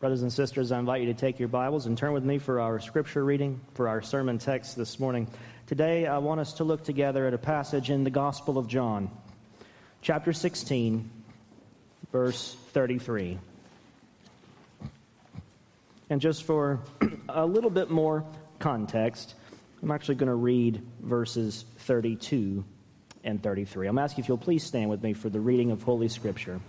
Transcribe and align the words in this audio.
Brothers 0.00 0.22
and 0.22 0.32
sisters, 0.32 0.70
I 0.70 0.78
invite 0.78 1.00
you 1.00 1.12
to 1.12 1.18
take 1.18 1.40
your 1.40 1.48
Bibles 1.48 1.86
and 1.86 1.98
turn 1.98 2.12
with 2.12 2.22
me 2.22 2.38
for 2.38 2.60
our 2.60 2.78
scripture 2.78 3.24
reading, 3.24 3.60
for 3.74 3.88
our 3.88 4.00
sermon 4.00 4.38
text 4.38 4.76
this 4.76 5.00
morning. 5.00 5.26
Today, 5.66 6.06
I 6.06 6.18
want 6.18 6.38
us 6.38 6.52
to 6.54 6.64
look 6.64 6.84
together 6.84 7.26
at 7.26 7.34
a 7.34 7.38
passage 7.38 7.90
in 7.90 8.04
the 8.04 8.10
Gospel 8.10 8.58
of 8.58 8.68
John, 8.68 9.10
chapter 10.00 10.32
16, 10.32 11.10
verse 12.12 12.56
33. 12.74 13.40
And 16.10 16.20
just 16.20 16.44
for 16.44 16.78
a 17.28 17.44
little 17.44 17.68
bit 17.68 17.90
more 17.90 18.24
context, 18.60 19.34
I'm 19.82 19.90
actually 19.90 20.14
going 20.14 20.28
to 20.28 20.36
read 20.36 20.80
verses 21.00 21.64
32 21.78 22.64
and 23.24 23.42
33. 23.42 23.88
I'm 23.88 23.98
asking 23.98 24.22
if 24.22 24.28
you'll 24.28 24.38
please 24.38 24.62
stand 24.62 24.90
with 24.90 25.02
me 25.02 25.12
for 25.12 25.28
the 25.28 25.40
reading 25.40 25.72
of 25.72 25.82
Holy 25.82 26.06
Scripture. 26.06 26.60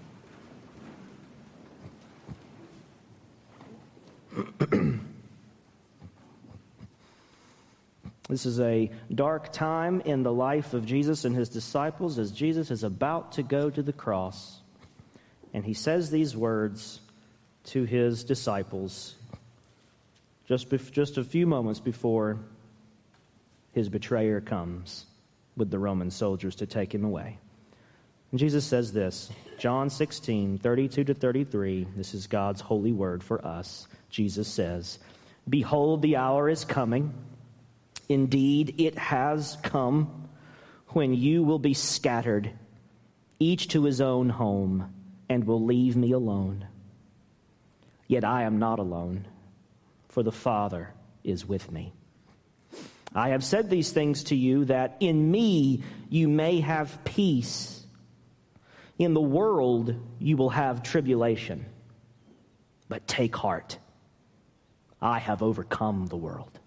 This 8.30 8.46
is 8.46 8.60
a 8.60 8.92
dark 9.14 9.52
time 9.52 10.02
in 10.02 10.22
the 10.22 10.32
life 10.32 10.74
of 10.74 10.86
Jesus 10.86 11.26
and 11.26 11.36
his 11.36 11.50
disciples 11.50 12.20
as 12.20 12.32
Jesus 12.32 12.70
is 12.70 12.84
about 12.84 13.34
to 13.34 13.44
go 13.44 13.70
to 13.72 13.82
the 13.82 13.92
cross. 13.92 14.62
And 15.54 15.66
he 15.66 15.74
says 15.74 16.12
these 16.12 16.38
words 16.38 17.02
to 17.66 17.84
his 17.84 18.24
disciples 18.24 19.16
just, 20.50 20.70
bef- 20.70 20.92
just 20.92 21.18
a 21.20 21.24
few 21.24 21.46
moments 21.46 21.80
before 21.80 22.40
his 23.72 23.88
betrayer 23.88 24.42
comes 24.42 25.06
with 25.56 25.70
the 25.70 25.78
Roman 25.78 26.10
soldiers 26.10 26.56
to 26.56 26.66
take 26.66 26.94
him 26.94 27.04
away. 27.04 27.38
And 28.32 28.40
Jesus 28.40 28.66
says 28.66 28.92
this 28.92 29.32
John 29.60 29.90
16, 29.90 30.58
32 30.58 31.04
to 31.04 31.14
33. 31.14 31.88
This 31.96 32.14
is 32.16 32.26
God's 32.26 32.62
holy 32.62 32.92
word 32.92 33.24
for 33.24 33.46
us. 33.46 33.88
Jesus 34.10 34.48
says, 34.48 34.98
Behold, 35.48 36.02
the 36.02 36.16
hour 36.16 36.50
is 36.50 36.66
coming. 36.66 37.14
Indeed, 38.10 38.76
it 38.80 38.98
has 38.98 39.58
come 39.62 40.28
when 40.90 41.14
you 41.14 41.44
will 41.44 41.60
be 41.60 41.76
scattered, 41.76 42.52
each 43.40 43.68
to 43.70 43.84
his 43.84 44.02
own 44.02 44.30
home, 44.30 44.92
and 45.30 45.46
will 45.46 45.64
leave 45.64 45.96
me 45.96 46.12
alone. 46.12 46.68
Yet 48.08 48.26
I 48.26 48.44
am 48.44 48.58
not 48.58 48.80
alone, 48.80 49.28
for 50.10 50.24
the 50.24 50.32
Father 50.32 50.92
is 51.24 51.48
with 51.48 51.72
me. 51.72 51.94
I 53.14 53.30
have 53.30 53.44
said 53.44 53.70
these 53.70 53.92
things 53.92 54.26
to 54.26 54.36
you 54.36 54.66
that 54.66 54.98
in 55.00 55.30
me 55.30 55.84
you 56.10 56.28
may 56.28 56.60
have 56.62 57.04
peace. 57.04 57.86
In 58.98 59.14
the 59.14 59.22
world 59.22 59.96
you 60.20 60.38
will 60.38 60.50
have 60.50 60.84
tribulation. 60.84 61.66
But 62.88 63.08
take 63.08 63.36
heart. 63.36 63.78
I 65.02 65.20
have 65.20 65.44
overcome 65.44 66.08
the 66.08 66.18
world. 66.18 66.59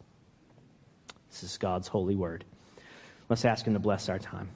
This 1.32 1.44
is 1.44 1.56
God's 1.56 1.88
holy 1.88 2.14
word. 2.14 2.44
Let's 3.30 3.46
ask 3.46 3.66
Him 3.66 3.72
to 3.72 3.78
bless 3.78 4.10
our 4.10 4.18
time. 4.18 4.50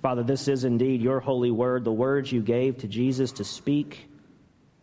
Father, 0.00 0.22
this 0.22 0.46
is 0.46 0.62
indeed 0.62 1.02
your 1.02 1.18
holy 1.18 1.50
word, 1.50 1.82
the 1.82 1.92
words 1.92 2.30
you 2.30 2.42
gave 2.42 2.78
to 2.78 2.86
Jesus 2.86 3.32
to 3.32 3.44
speak 3.44 4.06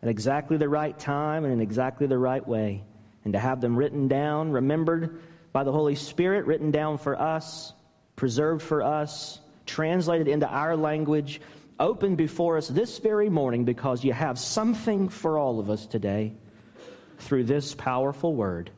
at 0.03 0.09
exactly 0.09 0.57
the 0.57 0.67
right 0.67 0.97
time 0.99 1.45
and 1.45 1.53
in 1.53 1.61
exactly 1.61 2.07
the 2.07 2.17
right 2.17 2.45
way, 2.45 2.83
and 3.23 3.31
to 3.31 3.39
have 3.39 3.61
them 3.61 3.77
written 3.77 4.09
down, 4.09 4.51
remembered 4.51 5.21
by 5.53 5.63
the 5.63 5.71
Holy 5.71 5.95
Spirit, 5.95 6.45
written 6.45 6.71
down 6.71 6.97
for 6.97 7.17
us, 7.17 7.71
preserved 8.17 8.61
for 8.61 8.81
us, 8.81 9.39
translated 9.65 10.27
into 10.27 10.47
our 10.47 10.75
language, 10.75 11.39
opened 11.79 12.17
before 12.17 12.57
us 12.57 12.67
this 12.67 12.97
very 12.99 13.29
morning 13.29 13.63
because 13.63 14.03
you 14.03 14.11
have 14.11 14.37
something 14.37 15.07
for 15.07 15.37
all 15.37 15.57
of 15.57 15.69
us 15.69 15.85
today 15.85 16.33
through 17.19 17.45
this 17.45 17.73
powerful 17.75 18.35
word. 18.35 18.71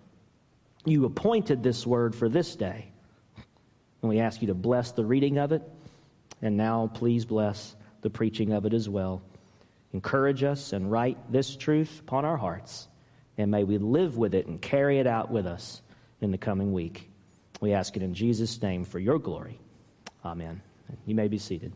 You 0.85 1.05
appointed 1.05 1.63
this 1.63 1.87
word 1.87 2.15
for 2.15 2.27
this 2.27 2.55
day. 2.55 2.91
And 4.01 4.09
we 4.09 4.19
ask 4.19 4.41
you 4.41 4.47
to 4.47 4.53
bless 4.53 4.91
the 4.91 5.05
reading 5.05 5.37
of 5.37 5.51
it. 5.51 5.61
And 6.41 6.57
now, 6.57 6.91
please 6.93 7.23
bless 7.23 7.75
the 8.01 8.09
preaching 8.09 8.51
of 8.51 8.65
it 8.65 8.73
as 8.73 8.89
well. 8.89 9.21
Encourage 9.93 10.43
us 10.43 10.73
and 10.73 10.91
write 10.91 11.17
this 11.31 11.55
truth 11.55 12.01
upon 12.01 12.25
our 12.25 12.35
hearts. 12.35 12.87
And 13.37 13.49
may 13.49 13.63
we 13.63 13.77
live 13.77 14.17
with 14.17 14.35
it 14.35 14.47
and 14.47 14.61
carry 14.61 14.99
it 14.99 15.07
out 15.07 15.31
with 15.31 15.47
us 15.47 15.81
in 16.19 16.31
the 16.31 16.37
coming 16.37 16.73
week. 16.73 17.09
We 17.61 17.73
ask 17.73 17.95
it 17.95 18.03
in 18.03 18.13
Jesus' 18.13 18.61
name 18.61 18.83
for 18.83 18.99
your 18.99 19.19
glory. 19.19 19.59
Amen. 20.25 20.61
You 21.05 21.15
may 21.15 21.29
be 21.29 21.37
seated. 21.37 21.71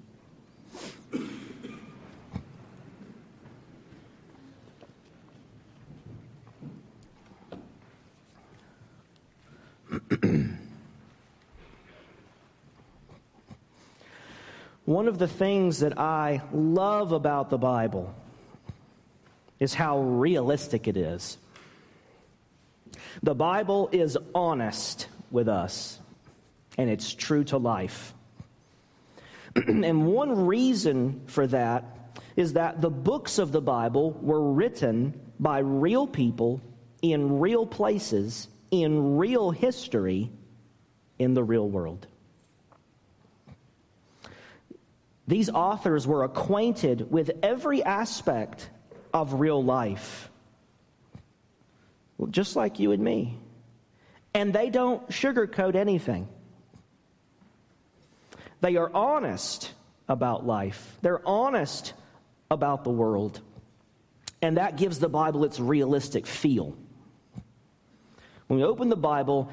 One 14.86 15.08
of 15.08 15.18
the 15.18 15.28
things 15.28 15.80
that 15.80 16.00
I 16.00 16.42
love 16.54 17.12
about 17.12 17.50
the 17.50 17.58
Bible 17.58 18.14
is 19.60 19.74
how 19.74 20.00
realistic 20.00 20.88
it 20.88 20.96
is. 20.96 21.38
The 23.22 23.36
Bible 23.36 23.90
is 23.92 24.18
honest 24.34 25.08
with 25.32 25.50
us, 25.50 26.00
and 26.78 26.90
it's 26.90 27.14
true 27.14 27.44
to 27.46 27.58
life. 27.58 28.14
and 29.56 30.08
one 30.08 30.46
reason 30.46 31.22
for 31.26 31.48
that 31.48 32.14
is 32.38 32.54
that 32.54 32.80
the 32.80 32.90
books 32.90 33.40
of 33.40 33.52
the 33.52 33.62
Bible 33.62 34.12
were 34.22 34.54
written 34.54 35.20
by 35.40 35.60
real 35.60 36.08
people 36.08 36.62
in 37.02 37.40
real 37.40 37.66
places 37.66 38.48
in 38.72 39.18
real 39.18 39.52
history 39.52 40.32
in 41.20 41.34
the 41.34 41.44
real 41.44 41.68
world. 41.68 42.08
These 45.28 45.50
authors 45.50 46.08
were 46.08 46.24
acquainted 46.24 47.12
with 47.12 47.32
every 47.44 47.84
aspect 47.84 48.70
of 49.14 49.40
real 49.40 49.62
life, 49.62 50.30
just 52.30 52.56
like 52.56 52.80
you 52.80 52.94
and 52.94 53.04
me. 53.04 53.38
And 54.34 54.54
they 54.54 54.70
don't 54.70 55.08
sugarcoat 55.10 55.76
anything. 55.76 56.28
They 58.62 58.78
are 58.78 58.92
honest 58.94 59.74
about 60.08 60.46
life, 60.46 60.98
they're 61.02 61.28
honest 61.28 61.94
about 62.50 62.86
the 62.86 62.90
world. 62.90 63.42
And 64.42 64.58
that 64.58 64.78
gives 64.78 65.00
the 65.00 65.10
Bible 65.10 65.44
its 65.44 65.60
realistic 65.60 66.28
feel. 66.28 66.78
When 68.48 68.60
you 68.60 68.66
open 68.66 68.90
the 68.90 68.96
Bible, 68.96 69.52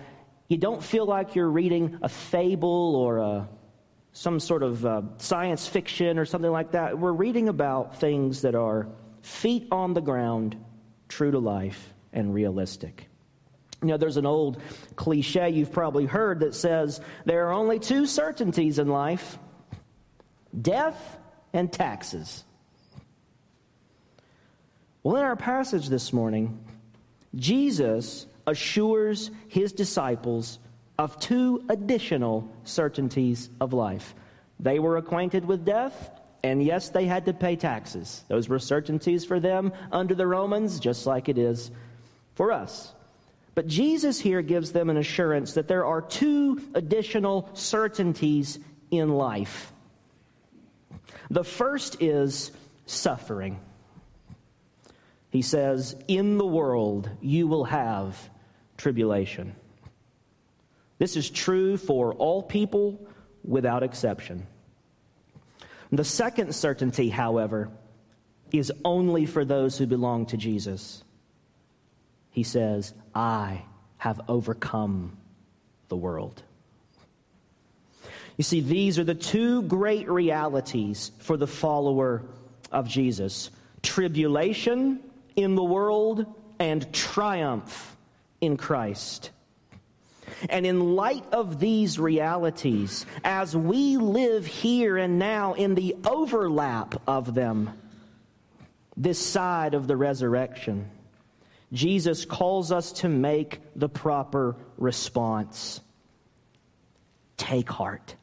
you 0.48 0.56
don't 0.56 0.82
feel 0.82 1.06
like 1.06 1.34
you're 1.34 1.50
reading 1.50 1.98
a 2.02 2.08
fable 2.08 2.94
or 2.96 3.18
a, 3.18 3.48
some 4.12 4.38
sort 4.38 4.62
of 4.62 4.86
uh, 4.86 5.02
science 5.18 5.66
fiction 5.66 6.18
or 6.18 6.24
something 6.24 6.50
like 6.50 6.72
that. 6.72 6.98
We're 6.98 7.12
reading 7.12 7.48
about 7.48 7.98
things 7.98 8.42
that 8.42 8.54
are 8.54 8.88
feet 9.22 9.68
on 9.72 9.94
the 9.94 10.00
ground, 10.00 10.56
true 11.08 11.30
to 11.30 11.38
life, 11.38 11.92
and 12.12 12.32
realistic. 12.32 13.08
You 13.82 13.88
know, 13.88 13.96
there's 13.96 14.16
an 14.16 14.26
old 14.26 14.62
cliche 14.96 15.50
you've 15.50 15.72
probably 15.72 16.06
heard 16.06 16.40
that 16.40 16.54
says 16.54 17.00
there 17.24 17.48
are 17.48 17.52
only 17.52 17.78
two 17.78 18.06
certainties 18.06 18.78
in 18.78 18.88
life 18.88 19.38
death 20.58 21.18
and 21.52 21.72
taxes. 21.72 22.44
Well, 25.02 25.16
in 25.16 25.22
our 25.22 25.36
passage 25.36 25.88
this 25.88 26.12
morning, 26.12 26.64
Jesus 27.34 28.26
assures 28.46 29.30
his 29.48 29.72
disciples 29.72 30.58
of 30.98 31.18
two 31.18 31.64
additional 31.68 32.48
certainties 32.64 33.50
of 33.60 33.72
life. 33.72 34.14
They 34.60 34.78
were 34.78 34.96
acquainted 34.96 35.44
with 35.44 35.64
death, 35.64 36.10
and 36.42 36.62
yes, 36.62 36.90
they 36.90 37.06
had 37.06 37.24
to 37.26 37.32
pay 37.32 37.56
taxes. 37.56 38.24
Those 38.28 38.48
were 38.48 38.58
certainties 38.58 39.24
for 39.24 39.40
them 39.40 39.72
under 39.90 40.14
the 40.14 40.26
Romans, 40.26 40.78
just 40.78 41.06
like 41.06 41.28
it 41.28 41.38
is 41.38 41.70
for 42.34 42.52
us. 42.52 42.92
But 43.54 43.66
Jesus 43.66 44.20
here 44.20 44.42
gives 44.42 44.72
them 44.72 44.90
an 44.90 44.96
assurance 44.96 45.54
that 45.54 45.68
there 45.68 45.86
are 45.86 46.02
two 46.02 46.60
additional 46.74 47.48
certainties 47.54 48.58
in 48.90 49.10
life. 49.10 49.72
The 51.30 51.44
first 51.44 52.02
is 52.02 52.52
suffering. 52.86 53.60
He 55.30 55.42
says, 55.42 55.96
In 56.08 56.38
the 56.38 56.46
world 56.46 57.08
you 57.20 57.46
will 57.46 57.64
have 57.64 58.30
tribulation. 58.76 59.54
This 60.98 61.16
is 61.16 61.30
true 61.30 61.76
for 61.76 62.14
all 62.14 62.42
people 62.42 63.06
without 63.44 63.82
exception. 63.82 64.46
The 65.90 66.04
second 66.04 66.54
certainty, 66.54 67.08
however, 67.08 67.70
is 68.52 68.72
only 68.84 69.26
for 69.26 69.44
those 69.44 69.78
who 69.78 69.86
belong 69.86 70.26
to 70.26 70.36
Jesus. 70.36 71.02
He 72.30 72.42
says, 72.42 72.94
I 73.14 73.62
have 73.98 74.20
overcome 74.28 75.16
the 75.88 75.96
world. 75.96 76.42
You 78.36 78.44
see, 78.44 78.60
these 78.60 78.98
are 78.98 79.04
the 79.04 79.14
two 79.14 79.62
great 79.62 80.08
realities 80.08 81.12
for 81.18 81.36
the 81.36 81.46
follower 81.46 82.22
of 82.72 82.88
Jesus 82.88 83.50
tribulation 83.82 85.00
in 85.36 85.54
the 85.54 85.62
world 85.62 86.26
and 86.58 86.90
triumph 86.92 87.93
in 88.44 88.56
Christ. 88.56 89.30
And 90.48 90.66
in 90.66 90.94
light 90.94 91.24
of 91.32 91.60
these 91.60 91.98
realities, 91.98 93.06
as 93.22 93.56
we 93.56 93.96
live 93.96 94.46
here 94.46 94.96
and 94.96 95.18
now 95.18 95.54
in 95.54 95.74
the 95.74 95.96
overlap 96.04 97.00
of 97.06 97.34
them, 97.34 97.70
this 98.96 99.18
side 99.18 99.74
of 99.74 99.86
the 99.86 99.96
resurrection, 99.96 100.90
Jesus 101.72 102.24
calls 102.24 102.72
us 102.72 102.92
to 102.92 103.08
make 103.08 103.60
the 103.74 103.88
proper 103.88 104.56
response. 104.78 105.80
Take 107.36 107.68
heart. 107.68 108.14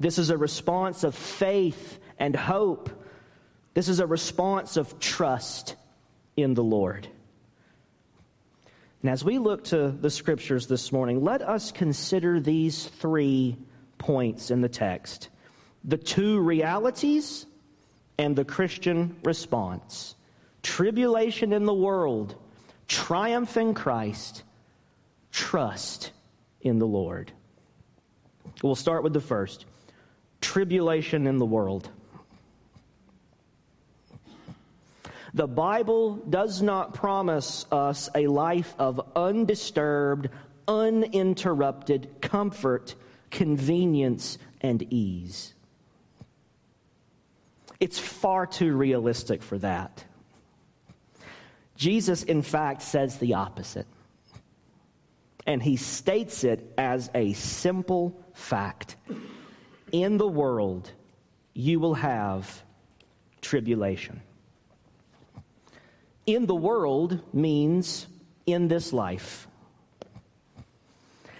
This 0.00 0.18
is 0.18 0.30
a 0.30 0.36
response 0.36 1.04
of 1.04 1.14
faith 1.14 1.98
and 2.18 2.34
hope. 2.34 2.90
This 3.74 3.88
is 3.88 4.00
a 4.00 4.06
response 4.06 4.76
of 4.76 4.98
trust 4.98 5.76
in 6.36 6.54
the 6.54 6.64
Lord. 6.64 7.08
And 9.02 9.10
as 9.10 9.24
we 9.24 9.38
look 9.38 9.64
to 9.64 9.90
the 9.90 10.10
scriptures 10.10 10.66
this 10.66 10.90
morning, 10.90 11.22
let 11.22 11.40
us 11.42 11.70
consider 11.70 12.40
these 12.40 12.86
three 12.86 13.56
points 13.98 14.50
in 14.50 14.60
the 14.60 14.68
text 14.68 15.28
the 15.84 15.96
two 15.96 16.40
realities 16.40 17.46
and 18.18 18.34
the 18.34 18.44
Christian 18.44 19.16
response 19.22 20.16
tribulation 20.62 21.52
in 21.52 21.64
the 21.64 21.74
world, 21.74 22.34
triumph 22.88 23.56
in 23.56 23.74
Christ, 23.74 24.42
trust 25.30 26.10
in 26.60 26.78
the 26.78 26.86
Lord. 26.86 27.32
We'll 28.62 28.74
start 28.74 29.04
with 29.04 29.12
the 29.12 29.20
first 29.20 29.66
tribulation 30.40 31.26
in 31.26 31.38
the 31.38 31.46
world. 31.46 31.88
The 35.38 35.46
Bible 35.46 36.16
does 36.28 36.62
not 36.62 36.94
promise 36.94 37.64
us 37.70 38.10
a 38.12 38.26
life 38.26 38.74
of 38.76 39.00
undisturbed, 39.14 40.30
uninterrupted 40.66 42.20
comfort, 42.20 42.96
convenience, 43.30 44.38
and 44.60 44.82
ease. 44.92 45.54
It's 47.78 48.00
far 48.00 48.46
too 48.46 48.74
realistic 48.74 49.44
for 49.44 49.58
that. 49.58 50.04
Jesus, 51.76 52.24
in 52.24 52.42
fact, 52.42 52.82
says 52.82 53.18
the 53.18 53.34
opposite. 53.34 53.86
And 55.46 55.62
he 55.62 55.76
states 55.76 56.42
it 56.42 56.68
as 56.76 57.12
a 57.14 57.32
simple 57.34 58.20
fact. 58.34 58.96
In 59.92 60.18
the 60.18 60.26
world, 60.26 60.90
you 61.54 61.78
will 61.78 61.94
have 61.94 62.64
tribulation. 63.40 64.20
In 66.28 66.44
the 66.44 66.54
world 66.54 67.22
means 67.32 68.06
in 68.44 68.68
this 68.68 68.92
life. 68.92 69.48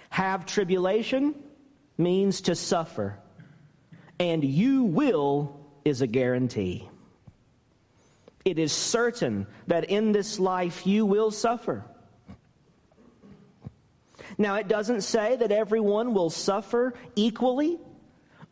Have 0.09 0.47
tribulation 0.47 1.35
means 1.95 2.41
to 2.41 2.55
suffer. 2.55 3.19
And 4.19 4.43
you 4.43 4.85
will 4.85 5.55
is 5.85 6.01
a 6.01 6.07
guarantee. 6.07 6.89
It 8.43 8.57
is 8.57 8.71
certain 8.71 9.45
that 9.67 9.91
in 9.91 10.11
this 10.11 10.39
life 10.39 10.87
you 10.87 11.05
will 11.05 11.29
suffer. 11.29 11.85
Now, 14.39 14.55
it 14.55 14.67
doesn't 14.67 15.01
say 15.01 15.35
that 15.35 15.51
everyone 15.51 16.15
will 16.15 16.31
suffer 16.31 16.95
equally 17.15 17.77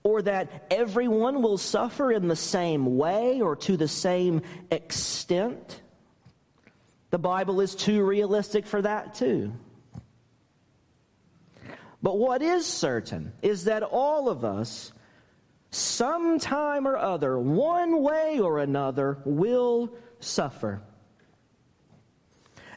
or 0.04 0.22
that 0.22 0.68
everyone 0.70 1.42
will 1.42 1.58
suffer 1.58 2.12
in 2.12 2.28
the 2.28 2.36
same 2.36 2.96
way 2.96 3.42
or 3.42 3.56
to 3.56 3.76
the 3.76 3.88
same 3.88 4.44
extent. 4.70 5.82
The 7.10 7.18
Bible 7.18 7.62
is 7.62 7.76
too 7.76 8.04
realistic 8.04 8.66
for 8.66 8.82
that, 8.82 9.16
too. 9.16 9.54
But 12.02 12.18
what 12.18 12.42
is 12.42 12.66
certain 12.66 13.34
is 13.42 13.66
that 13.66 13.84
all 13.84 14.30
of 14.30 14.46
us, 14.46 14.94
sometime 15.72 16.88
or 16.88 16.98
other, 16.98 17.40
one 17.40 18.04
way 18.04 18.40
or 18.40 18.60
another, 18.60 19.18
will 19.26 19.94
suffer. 20.20 20.82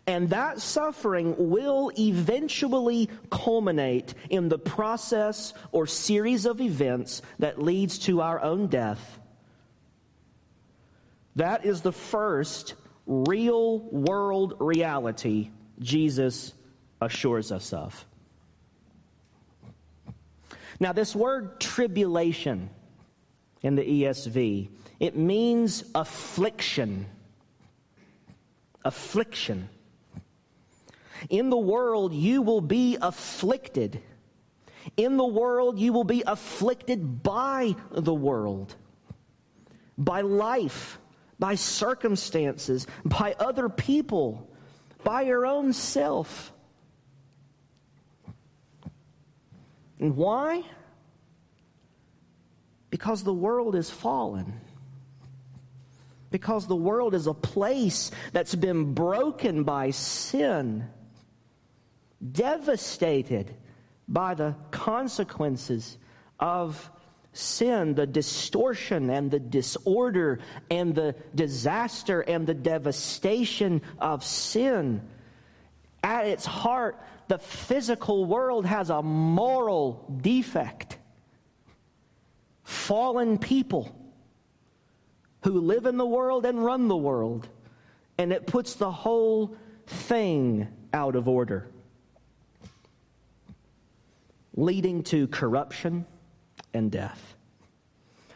And 0.06 0.31
that 0.31 0.61
suffering 0.61 1.50
will 1.50 1.93
eventually 1.99 3.09
culminate 3.31 4.15
in 4.31 4.49
the 4.49 4.59
process 4.59 5.55
or 5.71 5.87
series 5.87 6.47
of 6.47 6.61
events 6.61 7.23
that 7.38 7.62
leads 7.62 7.99
to 8.00 8.21
our 8.21 8.41
own 8.41 8.67
death. 8.69 9.19
That 11.37 11.65
is 11.65 11.83
the 11.83 11.93
first 11.93 12.75
real 13.11 13.81
world 13.81 14.55
reality 14.61 15.51
Jesus 15.81 16.55
assures 17.01 17.51
us 17.51 17.73
of. 17.73 18.07
Now, 20.79 20.93
this 20.93 21.15
word 21.15 21.59
tribulation 21.61 22.71
in 23.62 23.75
the 23.75 23.83
ESV, 23.83 24.71
it 25.01 25.17
means 25.17 25.83
affliction. 25.93 27.07
Affliction. 28.85 29.69
In 31.29 31.51
the 31.51 31.59
world, 31.59 32.15
you 32.15 32.43
will 32.43 32.61
be 32.61 32.97
afflicted. 33.03 34.01
In 34.97 35.17
the 35.17 35.27
world, 35.27 35.81
you 35.81 35.93
will 35.93 36.05
be 36.05 36.23
afflicted 36.25 37.25
by 37.25 37.75
the 37.91 38.15
world, 38.15 38.77
by 39.99 40.21
life, 40.21 41.00
by 41.41 41.55
circumstances, 41.55 42.87
by 43.05 43.35
other 43.41 43.71
people, 43.71 44.49
by 45.03 45.23
your 45.23 45.47
own 45.47 45.73
self. 45.73 46.53
And 49.99 50.17
why? 50.17 50.63
Because 52.91 53.23
the 53.23 53.33
world 53.33 53.75
is 53.75 53.91
fallen. 53.91 54.61
Because 56.31 56.67
the 56.67 56.77
world 56.77 57.15
is 57.15 57.27
a 57.27 57.35
place 57.35 58.11
that's 58.33 58.55
been 58.55 58.93
broken 58.93 59.65
by 59.65 59.91
sin, 59.91 60.85
devastated 62.33 63.55
by 64.07 64.35
the 64.35 64.55
consequences 64.71 65.97
of 66.39 66.91
sin, 67.32 67.94
the 67.94 68.06
distortion 68.06 69.11
and 69.11 69.31
the 69.31 69.38
disorder 69.38 70.41
and 70.71 70.94
the 70.94 71.14
disaster 71.35 72.21
and 72.21 72.47
the 72.47 72.55
devastation 72.55 73.83
of 73.99 74.25
sin. 74.25 75.00
At 76.02 76.26
its 76.26 76.45
heart, 76.45 76.99
the 77.28 77.38
physical 77.38 78.25
world 78.25 78.66
has 78.66 78.90
a 78.90 79.02
moral 79.02 80.19
defect. 80.21 80.99
Fallen 82.64 83.38
people 83.38 83.95
who 85.45 85.61
live 85.61 85.87
in 85.87 85.97
the 85.97 86.07
world 86.07 86.45
and 86.45 86.64
run 86.64 86.88
the 86.88 86.97
world, 86.97 87.49
and 88.19 88.33
it 88.33 88.47
puts 88.47 88.75
the 88.75 88.90
whole 88.90 89.57
thing 89.87 90.69
out 90.93 91.16
of 91.16 91.28
order, 91.28 91.69
leading 94.55 95.02
to 95.05 95.28
corruption 95.28 96.05
and 96.75 96.91
death. 96.91 97.37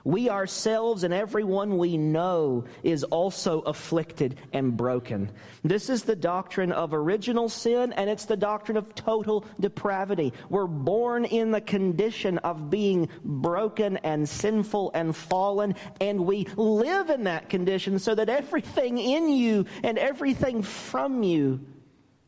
We 0.05 0.29
ourselves 0.29 1.03
and 1.03 1.14
everyone 1.14 1.79
we 1.79 1.97
know 1.97 2.64
is 2.83 3.05
also 3.05 3.61
afflicted 3.61 4.38
and 4.53 4.76
broken. 4.76 5.31
This 5.62 5.88
is 5.88 6.03
the 6.03 6.14
doctrine 6.14 6.73
of 6.73 6.93
original 6.93 7.49
sin, 7.49 7.95
and 7.95 8.11
it's 8.11 8.26
the 8.26 8.37
doctrine 8.37 8.76
of 8.76 8.95
total 8.95 9.47
depravity. 9.59 10.35
We're 10.50 10.67
born 10.67 11.25
in 11.25 11.53
the 11.53 11.62
condition 11.62 12.37
of 12.38 12.69
being 12.69 13.09
broken 13.25 13.97
and 13.99 14.29
sinful 14.29 14.91
and 14.95 15.17
fallen, 15.17 15.75
and 16.03 16.26
we 16.26 16.49
live 16.55 17.09
in 17.09 17.25
that 17.25 17.49
condition 17.49 17.99
so 17.99 18.14
that 18.14 18.29
everything 18.29 18.99
in 18.99 19.31
you 19.31 19.64
and 19.83 19.97
everything 19.99 20.62
from 20.62 21.23
you 21.23 21.61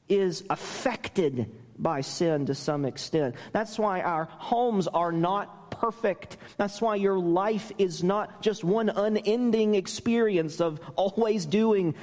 is 0.08 0.44
affected 0.48 1.52
by 1.78 2.00
sin 2.00 2.46
to 2.46 2.54
some 2.54 2.86
extent. 2.86 3.34
That's 3.52 3.78
why 3.78 4.00
our 4.00 4.24
homes 4.30 4.88
are 4.88 5.12
not 5.12 5.65
perfect. 5.80 6.36
That's 6.56 6.80
why 6.80 6.96
your 6.96 7.18
life 7.18 7.72
is 7.78 8.02
not 8.02 8.42
just 8.42 8.64
one 8.64 8.88
unending 8.88 9.74
experience 9.74 10.60
of 10.60 10.80
always 10.96 11.46
doing 11.46 11.94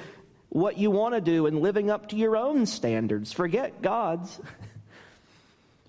what 0.48 0.78
you 0.78 0.90
want 0.90 1.14
to 1.14 1.20
do 1.20 1.46
and 1.46 1.60
living 1.60 1.90
up 1.90 2.10
to 2.10 2.16
your 2.16 2.36
own 2.36 2.66
standards. 2.66 3.32
Forget 3.32 3.82
God's. 3.82 4.40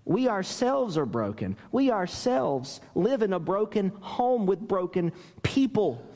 We 0.05 0.27
ourselves 0.27 0.97
are 0.97 1.05
broken. 1.05 1.57
We 1.71 1.91
ourselves 1.91 2.79
live 2.93 3.21
in 3.21 3.33
a 3.33 3.39
broken 3.39 3.91
home 4.01 4.45
with 4.45 4.59
broken 4.59 5.11
people. 5.41 6.07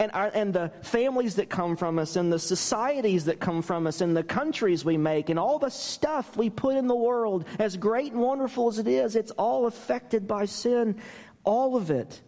And, 0.00 0.10
our, 0.12 0.30
and 0.32 0.52
the 0.52 0.72
families 0.80 1.36
that 1.36 1.50
come 1.50 1.76
from 1.76 1.98
us, 1.98 2.16
and 2.16 2.32
the 2.32 2.38
societies 2.38 3.26
that 3.26 3.38
come 3.38 3.60
from 3.60 3.86
us, 3.86 4.00
and 4.00 4.16
the 4.16 4.24
countries 4.24 4.82
we 4.84 4.96
make, 4.96 5.28
and 5.28 5.38
all 5.38 5.58
the 5.58 5.70
stuff 5.70 6.36
we 6.36 6.48
put 6.50 6.76
in 6.76 6.88
the 6.88 6.96
world, 6.96 7.44
as 7.58 7.76
great 7.76 8.12
and 8.12 8.20
wonderful 8.20 8.68
as 8.68 8.78
it 8.78 8.88
is, 8.88 9.14
it's 9.14 9.30
all 9.32 9.66
affected 9.66 10.26
by 10.26 10.46
sin. 10.46 10.98
All 11.44 11.76
of 11.76 11.90
it 11.90 12.20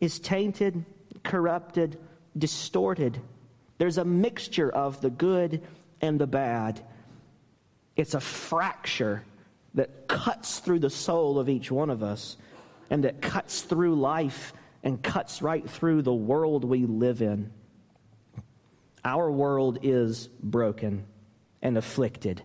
is 0.00 0.20
tainted, 0.20 0.84
corrupted, 1.22 1.98
distorted 2.36 3.20
There's 3.78 3.98
a 3.98 4.04
mixture 4.04 4.70
of 4.70 5.00
the 5.00 5.10
good 5.10 5.62
and 6.00 6.20
the 6.20 6.26
bad. 6.26 6.80
It's 7.96 8.14
a 8.14 8.20
fracture 8.20 9.24
that 9.74 10.08
cuts 10.08 10.58
through 10.58 10.80
the 10.80 10.90
soul 10.90 11.38
of 11.38 11.48
each 11.48 11.70
one 11.70 11.90
of 11.90 12.02
us 12.02 12.36
and 12.90 13.04
that 13.04 13.22
cuts 13.22 13.62
through 13.62 13.94
life 13.94 14.52
and 14.82 15.02
cuts 15.02 15.42
right 15.42 15.68
through 15.68 16.02
the 16.02 16.14
world 16.14 16.64
we 16.64 16.86
live 16.86 17.22
in. 17.22 17.52
Our 19.04 19.30
world 19.30 19.78
is 19.82 20.28
broken 20.42 21.04
and 21.60 21.76
afflicted 21.76 22.42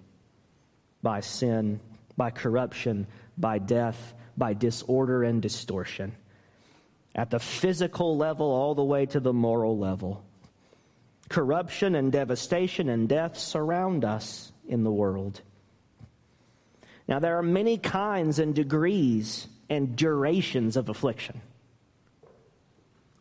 by 1.01 1.21
sin, 1.21 1.79
by 2.15 2.31
corruption, 2.31 3.07
by 3.37 3.59
death, 3.59 4.13
by 4.37 4.53
disorder 4.53 5.23
and 5.23 5.41
distortion. 5.41 6.15
At 7.15 7.31
the 7.31 7.39
physical 7.39 8.17
level, 8.17 8.47
all 8.47 8.75
the 8.75 8.83
way 8.83 9.05
to 9.07 9.19
the 9.19 9.33
moral 9.33 9.77
level. 9.77 10.23
Corruption 11.29 11.95
and 11.95 12.11
devastation 12.11 12.89
and 12.89 13.09
death 13.09 13.37
surround 13.37 14.05
us 14.05 14.51
in 14.67 14.83
the 14.83 14.91
world. 14.91 15.41
Now, 17.07 17.19
there 17.19 17.37
are 17.37 17.43
many 17.43 17.77
kinds 17.77 18.37
and 18.37 18.53
degrees 18.53 19.47
and 19.69 19.95
durations 19.95 20.77
of 20.77 20.89
affliction 20.89 21.41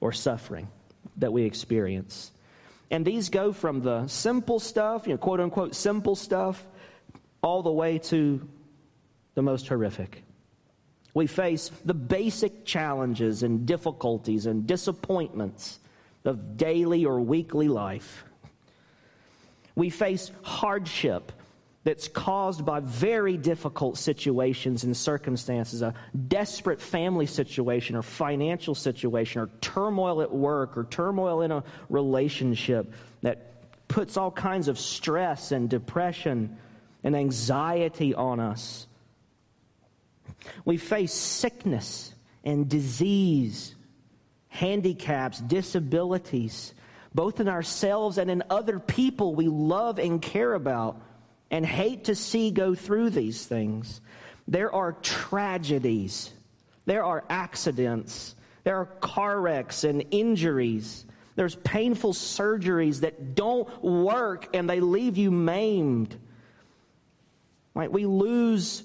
or 0.00 0.12
suffering 0.12 0.68
that 1.16 1.32
we 1.32 1.44
experience. 1.44 2.30
And 2.90 3.04
these 3.04 3.30
go 3.30 3.52
from 3.52 3.82
the 3.82 4.06
simple 4.06 4.60
stuff, 4.60 5.06
you 5.06 5.14
know, 5.14 5.18
quote 5.18 5.40
unquote 5.40 5.74
simple 5.74 6.14
stuff, 6.14 6.64
all 7.42 7.62
the 7.62 7.72
way 7.72 7.98
to 7.98 8.48
the 9.34 9.42
most 9.42 9.68
horrific. 9.68 10.22
We 11.14 11.26
face 11.26 11.70
the 11.84 11.94
basic 11.94 12.64
challenges 12.64 13.42
and 13.42 13.66
difficulties 13.66 14.46
and 14.46 14.66
disappointments 14.66 15.78
of 16.24 16.56
daily 16.56 17.04
or 17.04 17.20
weekly 17.20 17.68
life. 17.68 18.24
We 19.74 19.90
face 19.90 20.30
hardship 20.42 21.32
that's 21.87 22.09
caused 22.09 22.66
by 22.66 22.81
very 22.81 23.37
difficult 23.37 23.97
situations 23.97 24.83
and 24.83 24.97
circumstances, 24.97 25.83
a 25.83 25.95
desperate 26.26 26.81
family 26.81 27.26
situation 27.26 27.95
or 27.95 28.02
financial 28.02 28.75
situation 28.75 29.40
or 29.40 29.49
turmoil 29.61 30.21
at 30.21 30.33
work 30.33 30.76
or 30.76 30.83
turmoil 30.83 31.43
in 31.43 31.52
a 31.52 31.62
relationship 31.88 32.93
that 33.23 33.52
puts 33.87 34.16
all 34.16 34.33
kinds 34.33 34.66
of 34.66 34.81
stress 34.81 35.52
and 35.52 35.71
depression 35.71 36.59
and 37.05 37.14
anxiety 37.14 38.12
on 38.16 38.40
us. 38.40 38.88
We 40.64 40.78
face 40.78 41.12
sickness 41.12 42.12
and 42.43 42.69
disease, 42.69 43.76
handicaps, 44.49 45.38
disabilities, 45.38 46.75
both 47.14 47.38
in 47.38 47.47
ourselves 47.47 48.19
and 48.19 48.28
in 48.28 48.43
other 48.50 48.81
people 48.81 49.37
we 49.37 49.47
love 49.47 50.00
and 50.00 50.21
care 50.21 50.52
about 50.52 51.00
and 51.50 51.64
hate 51.64 52.04
to 52.04 52.14
see 52.14 52.50
go 52.50 52.74
through 52.74 53.10
these 53.10 53.46
things. 53.46 54.00
There 54.48 54.72
are 54.72 54.92
tragedies, 54.92 56.32
there 56.84 57.04
are 57.04 57.24
accidents, 57.28 58.34
there 58.64 58.76
are 58.76 58.86
car 58.86 59.40
wrecks 59.40 59.84
and 59.84 60.04
injuries. 60.10 61.06
There's 61.36 61.54
painful 61.54 62.14
surgeries 62.14 63.00
that 63.00 63.34
don't 63.34 63.68
work 63.84 64.48
and 64.56 64.68
they 64.68 64.80
leave 64.80 65.18
you 65.18 65.30
maimed. 65.30 66.18
Right? 67.74 67.92
We 67.92 68.06
lose 68.06 68.82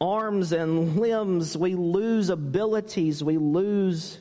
arms 0.00 0.52
and 0.52 0.96
limbs, 0.96 1.56
we 1.56 1.74
lose 1.74 2.30
abilities, 2.30 3.22
we 3.22 3.36
lose 3.36 4.18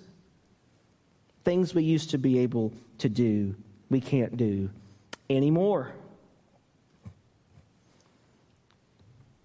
things 1.43 1.73
we 1.73 1.83
used 1.83 2.09
to 2.09 2.17
be 2.17 2.39
able 2.39 2.73
to 2.97 3.09
do, 3.09 3.55
we 3.89 4.01
can't 4.01 4.35
do 4.35 4.69
anymore. 5.29 5.93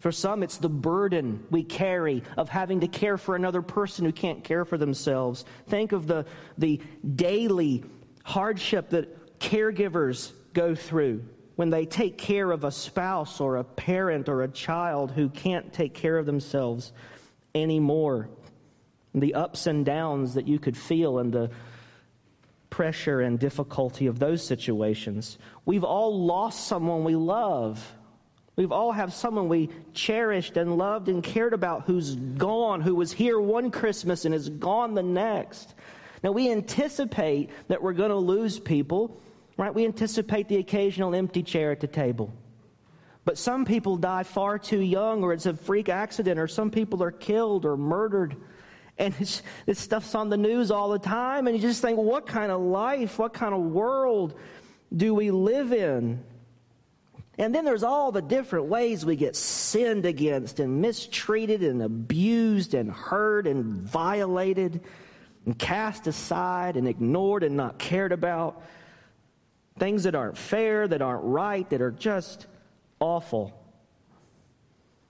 For 0.03 0.11
some, 0.11 0.43
it's 0.43 0.59
the 0.59 0.69
burden 0.69 1.47
we 1.49 1.63
carry 1.63 2.25
of 2.37 2.49
having 2.49 2.81
to 2.81 2.89
care 2.89 3.17
for 3.17 3.37
another 3.37 3.63
person 3.63 4.05
who 4.05 4.11
can't 4.11 4.43
care 4.43 4.65
for 4.65 4.77
themselves. 4.77 5.45
Think 5.69 5.93
of 5.93 6.09
the, 6.09 6.27
the 6.59 6.81
daily 7.15 7.85
hardship 8.25 8.91
that 8.91 9.39
caregivers 9.39 10.33
go 10.55 10.75
through 10.75 11.23
when 11.55 11.71
they 11.71 11.87
take 11.87 12.19
care 12.19 12.51
of 12.51 12.65
a 12.65 12.73
spouse 12.73 13.41
or 13.41 13.59
a 13.59 13.65
parent 13.65 14.29
or 14.29 14.43
a 14.43 14.49
child 14.49 15.13
who 15.13 15.29
can't 15.29 15.73
take 15.73 15.95
care 15.95 16.19
of 16.19 16.27
themselves 16.27 16.93
anymore. 17.55 18.29
The 19.15 19.35
ups 19.35 19.69
and 19.69 19.87
downs 19.87 20.35
that 20.35 20.49
you 20.49 20.59
could 20.59 20.77
feel 20.77 21.21
and 21.21 21.33
the 21.33 21.49
pressure 22.71 23.21
and 23.21 23.39
difficulty 23.39 24.09
of 24.09 24.19
those 24.19 24.45
situations. 24.45 25.39
We've 25.65 25.85
all 25.85 26.27
lost 26.27 26.67
someone 26.67 27.05
we 27.05 27.15
love 27.15 27.95
We've 28.55 28.73
all 28.73 28.93
have 28.93 29.15
someone 29.15 29.49
we 29.49 29.71
cherished 29.95 30.57
and 30.59 30.77
loved 30.77 31.09
and 31.09 31.23
cared 31.23 31.55
about 31.55 31.85
who's 31.87 32.17
gone, 32.17 32.83
who 32.83 32.95
was 32.95 33.11
here 33.11 33.41
one 33.41 33.71
Christmas 33.71 34.25
and 34.25 34.35
is 34.35 34.51
gone 34.51 34.95
the 34.95 35.03
next. 35.03 35.75
Now 36.23 36.33
we 36.33 36.51
anticipate 36.51 37.51
that 37.69 37.83
we're 37.83 37.95
going 37.95 38.11
to 38.11 38.17
lose 38.17 38.59
people, 38.61 39.21
right? 39.57 39.75
We 39.75 39.87
anticipate 39.87 40.49
the 40.49 40.59
occasional 40.59 41.15
empty 41.15 41.43
chair 41.43 41.73
at 41.73 41.81
the 41.81 41.87
table. 41.87 42.33
But 43.25 43.39
some 43.39 43.65
people 43.65 43.97
die 43.97 44.25
far 44.25 44.59
too 44.59 44.81
young, 44.81 45.23
or 45.23 45.33
it's 45.33 45.47
a 45.47 45.55
freak 45.55 45.89
accident, 45.89 46.39
or 46.39 46.49
some 46.49 46.71
people 46.71 47.03
are 47.03 47.13
killed 47.13 47.65
or 47.65 47.77
murdered. 47.77 48.37
And 48.99 49.15
this 49.15 49.43
stuff's 49.79 50.15
on 50.15 50.29
the 50.29 50.37
news 50.37 50.71
all 50.71 50.91
the 50.91 50.99
time, 50.99 51.47
and 51.47 51.57
you 51.57 51.63
just 51.63 51.81
think, 51.81 51.99
what 51.99 52.27
kind 52.27 52.53
of 52.53 52.61
life, 52.61 53.19
what 53.19 53.33
kind 53.33 53.55
of 53.55 53.61
world 53.61 54.35
do 54.95 55.15
we 55.15 55.31
live 55.31 55.73
in? 55.73 56.23
And 57.39 57.55
then 57.55 57.65
there's 57.65 57.83
all 57.83 58.13
the 58.13 58.21
different 58.21 58.67
ways 58.67 59.07
we 59.07 59.17
get 59.17 59.37
sinned 59.37 60.05
against 60.05 60.61
and 60.61 60.83
mistreated 60.83 61.63
and 61.63 61.83
abused 61.83 62.75
and 62.75 62.91
hurt 62.91 63.47
and 63.47 63.65
violated 63.83 64.83
and 65.47 65.59
cast 65.59 66.07
aside 66.07 66.77
and 66.77 66.87
ignored 66.87 67.43
and 67.43 67.57
not 67.57 67.79
cared 67.79 68.13
about. 68.13 68.63
Things 69.79 70.03
that 70.03 70.15
aren't 70.15 70.37
fair, 70.37 70.87
that 70.87 71.01
aren't 71.01 71.25
right, 71.25 71.69
that 71.71 71.81
are 71.81 71.91
just 71.91 72.47
awful. 73.01 73.59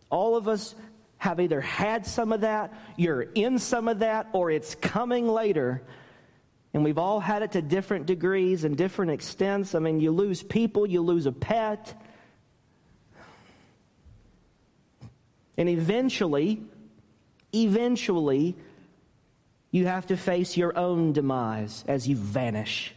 All 0.08 0.36
of 0.36 0.46
us 0.46 0.76
have 1.18 1.40
either 1.40 1.60
had 1.60 2.06
some 2.06 2.32
of 2.32 2.42
that, 2.42 2.72
you're 2.96 3.22
in 3.22 3.58
some 3.58 3.88
of 3.88 4.00
that, 4.00 4.28
or 4.32 4.50
it's 4.50 4.74
coming 4.76 5.28
later. 5.28 5.82
And 6.74 6.84
we've 6.84 6.98
all 6.98 7.20
had 7.20 7.42
it 7.42 7.52
to 7.52 7.62
different 7.62 8.06
degrees 8.06 8.64
and 8.64 8.76
different 8.76 9.10
extents. 9.10 9.74
I 9.74 9.78
mean, 9.78 10.00
you 10.00 10.10
lose 10.10 10.42
people, 10.42 10.86
you 10.86 11.00
lose 11.02 11.26
a 11.26 11.32
pet, 11.32 11.94
And 15.56 15.68
eventually, 15.68 16.62
eventually, 17.52 18.56
you 19.70 19.86
have 19.86 20.06
to 20.06 20.16
face 20.16 20.56
your 20.56 20.76
own 20.76 21.12
demise 21.12 21.84
as 21.88 22.06
you 22.06 22.16
vanish 22.16 22.94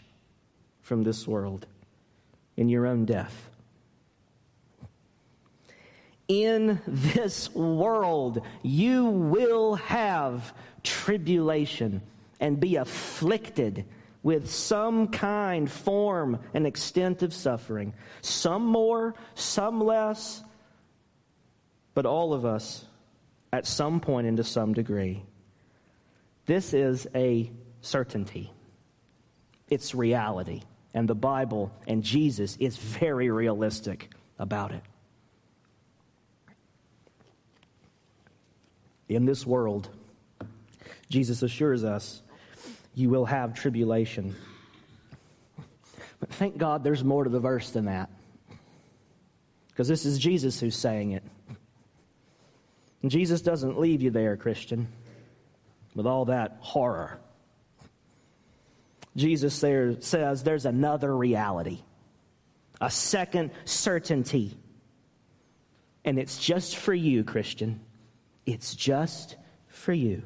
from 0.81 1.03
this 1.03 1.27
world 1.27 1.65
in 2.57 2.69
your 2.69 2.85
own 2.85 3.05
death. 3.05 3.49
In 6.27 6.81
this 6.87 7.53
world, 7.53 8.41
you 8.63 9.05
will 9.05 9.75
have 9.75 10.53
tribulation 10.83 12.01
and 12.39 12.59
be 12.59 12.77
afflicted 12.77 13.85
with 14.23 14.49
some 14.49 15.07
kind, 15.09 15.69
form, 15.69 16.39
and 16.53 16.65
extent 16.65 17.21
of 17.21 17.31
suffering. 17.31 17.93
Some 18.21 18.65
more, 18.65 19.13
some 19.35 19.79
less, 19.79 20.43
but 21.95 22.05
all 22.05 22.33
of 22.33 22.45
us 22.45 22.85
at 23.51 23.65
some 23.65 23.99
point 23.99 24.27
and 24.27 24.37
to 24.37 24.43
some 24.43 24.73
degree. 24.73 25.23
This 26.45 26.73
is 26.75 27.07
a 27.15 27.49
certainty, 27.81 28.51
it's 29.67 29.95
reality. 29.95 30.61
And 30.93 31.09
the 31.09 31.15
Bible 31.15 31.73
and 31.87 32.03
Jesus 32.03 32.55
is 32.57 32.77
very 32.77 33.29
realistic 33.29 34.11
about 34.39 34.71
it. 34.71 34.81
In 39.09 39.25
this 39.25 39.45
world, 39.45 39.89
Jesus 41.09 41.43
assures 41.43 41.83
us, 41.83 42.21
you 42.93 43.09
will 43.09 43.25
have 43.25 43.53
tribulation. 43.53 44.37
But 46.21 46.29
thank 46.29 46.57
God 46.57 46.81
there's 46.81 47.03
more 47.03 47.25
to 47.25 47.29
the 47.29 47.41
verse 47.41 47.71
than 47.71 47.85
that. 47.85 48.09
Because 49.67 49.89
this 49.89 50.05
is 50.05 50.17
Jesus 50.17 50.61
who's 50.61 50.77
saying 50.77 51.11
it. 51.11 51.23
And 53.05 53.11
Jesus 53.11 53.41
doesn't 53.41 53.79
leave 53.79 54.01
you 54.01 54.09
there, 54.09 54.35
Christian, 54.35 54.87
with 55.93 56.07
all 56.07 56.25
that 56.25 56.57
horror. 56.59 57.19
Jesus 59.15 59.59
there 59.59 60.01
says 60.01 60.41
there's 60.41 60.65
another 60.65 61.15
reality, 61.15 61.83
a 62.81 62.89
second 62.89 63.51
certainty. 63.63 64.57
And 66.03 66.17
it's 66.17 66.39
just 66.39 66.77
for 66.77 66.95
you, 66.95 67.23
Christian. 67.23 67.79
It's 68.47 68.73
just 68.73 69.35
for 69.67 69.93
you. 69.93 70.23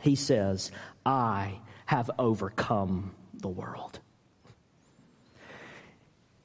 He 0.00 0.14
says, 0.14 0.72
I 1.04 1.60
have 1.84 2.10
overcome 2.18 3.14
the 3.34 3.48
world. 3.48 4.00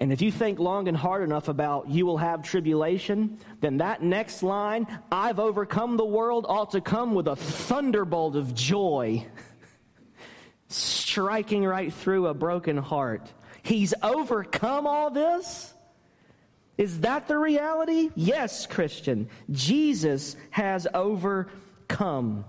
And 0.02 0.12
if 0.12 0.20
you 0.20 0.32
think 0.32 0.58
long 0.58 0.88
and 0.88 0.98
hard 0.98 1.22
enough 1.22 1.48
about 1.48 1.88
you 1.88 2.08
will 2.08 2.18
have 2.18 2.42
tribulation, 2.42 3.38
then 3.60 3.78
that 3.78 4.02
next 4.02 4.42
line, 4.42 4.88
I've 5.12 5.40
overcome 5.40 5.96
the 5.96 6.04
world, 6.04 6.48
ought 6.50 6.72
to 6.72 6.82
come 6.82 7.14
with 7.14 7.28
a 7.28 7.36
thunderbolt 7.36 8.36
of 8.36 8.56
joy, 8.56 9.28
striking 10.70 11.64
right 11.64 11.94
through 11.94 12.26
a 12.26 12.34
broken 12.34 12.78
heart. 12.78 13.32
He's 13.62 13.94
overcome 14.02 14.88
all 14.88 15.12
this? 15.12 15.72
Is 16.80 17.02
that 17.02 17.28
the 17.28 17.38
reality? 17.38 18.10
Yes, 18.16 18.66
Christian. 18.66 19.30
Jesus 19.52 20.36
has 20.50 20.88
overcome. 20.96 22.44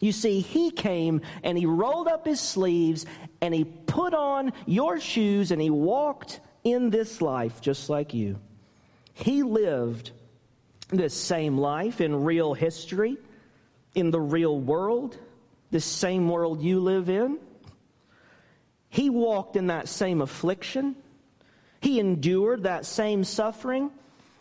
You 0.00 0.12
see, 0.12 0.38
he 0.38 0.70
came 0.70 1.22
and 1.42 1.58
he 1.58 1.66
rolled 1.66 2.06
up 2.06 2.24
his 2.24 2.40
sleeves 2.40 3.06
and 3.40 3.52
he 3.52 3.64
put 3.64 4.14
on 4.14 4.52
your 4.66 5.00
shoes 5.00 5.50
and 5.50 5.60
he 5.60 5.70
walked 5.70 6.38
in 6.66 6.90
this 6.90 7.22
life 7.22 7.60
just 7.60 7.88
like 7.88 8.12
you. 8.12 8.40
He 9.14 9.44
lived 9.44 10.10
this 10.88 11.14
same 11.14 11.56
life 11.56 12.00
in 12.00 12.24
real 12.24 12.54
history, 12.54 13.18
in 13.94 14.10
the 14.10 14.20
real 14.20 14.58
world, 14.58 15.16
this 15.70 15.84
same 15.84 16.28
world 16.28 16.60
you 16.60 16.80
live 16.80 17.08
in. 17.08 17.38
He 18.88 19.10
walked 19.10 19.54
in 19.54 19.68
that 19.68 19.88
same 19.88 20.20
affliction. 20.20 20.96
He 21.80 22.00
endured 22.00 22.64
that 22.64 22.84
same 22.84 23.22
suffering. 23.22 23.92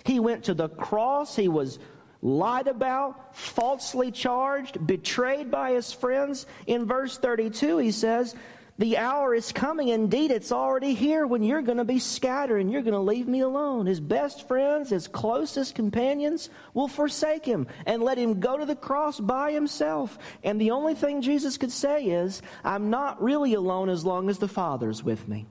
He 0.03 0.19
went 0.19 0.45
to 0.45 0.55
the 0.55 0.69
cross. 0.69 1.35
He 1.35 1.47
was 1.47 1.77
lied 2.23 2.67
about, 2.67 3.35
falsely 3.35 4.09
charged, 4.09 4.85
betrayed 4.87 5.51
by 5.51 5.73
his 5.73 5.91
friends. 5.91 6.47
In 6.65 6.87
verse 6.87 7.19
32, 7.19 7.77
he 7.77 7.91
says, 7.91 8.33
The 8.77 8.97
hour 8.97 9.33
is 9.33 9.53
coming. 9.53 9.87
Indeed, 9.87 10.31
it's 10.31 10.51
already 10.51 10.93
here 10.93 11.25
when 11.25 11.43
you're 11.43 11.61
going 11.61 11.77
to 11.77 11.85
be 11.85 11.99
scattered 11.99 12.59
and 12.59 12.69
you're 12.69 12.81
going 12.81 12.93
to 12.93 12.99
leave 12.99 13.27
me 13.27 13.39
alone. 13.39 13.85
His 13.85 14.01
best 14.01 14.49
friends, 14.49 14.89
his 14.89 15.07
closest 15.07 15.75
companions 15.75 16.49
will 16.73 16.89
forsake 16.89 17.45
him 17.45 17.67
and 17.85 18.03
let 18.03 18.17
him 18.17 18.41
go 18.41 18.57
to 18.57 18.65
the 18.65 18.75
cross 18.75 19.17
by 19.17 19.53
himself. 19.53 20.17
And 20.43 20.59
the 20.59 20.71
only 20.71 20.93
thing 20.93 21.21
Jesus 21.21 21.57
could 21.57 21.71
say 21.71 22.03
is, 22.05 22.41
I'm 22.65 22.89
not 22.89 23.23
really 23.23 23.53
alone 23.53 23.87
as 23.87 24.03
long 24.03 24.29
as 24.29 24.39
the 24.39 24.47
Father's 24.49 25.01
with 25.01 25.25
me. 25.25 25.45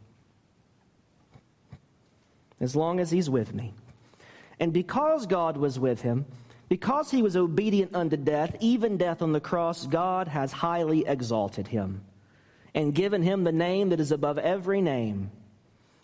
As 2.61 2.77
long 2.77 3.01
as 3.01 3.11
he's 3.11 3.31
with 3.31 3.55
me. 3.55 3.73
And 4.61 4.71
because 4.71 5.25
God 5.25 5.57
was 5.57 5.79
with 5.79 6.03
him, 6.03 6.27
because 6.69 7.11
he 7.11 7.23
was 7.23 7.39
obedient 7.39 7.95
unto 7.95 8.19
death, 8.19 8.55
even 8.61 8.99
death 8.99 9.23
on 9.23 9.33
the 9.33 9.41
cross, 9.41 9.87
God 9.87 10.29
has 10.29 10.53
highly 10.53 11.07
exalted 11.07 11.69
him 11.69 12.03
and 12.75 12.95
given 12.95 13.23
him 13.23 13.45
the 13.45 13.53
name 13.53 13.91
that 13.91 14.01
is 14.01 14.13
above 14.13 14.39
every 14.39 14.81
name. 14.81 15.31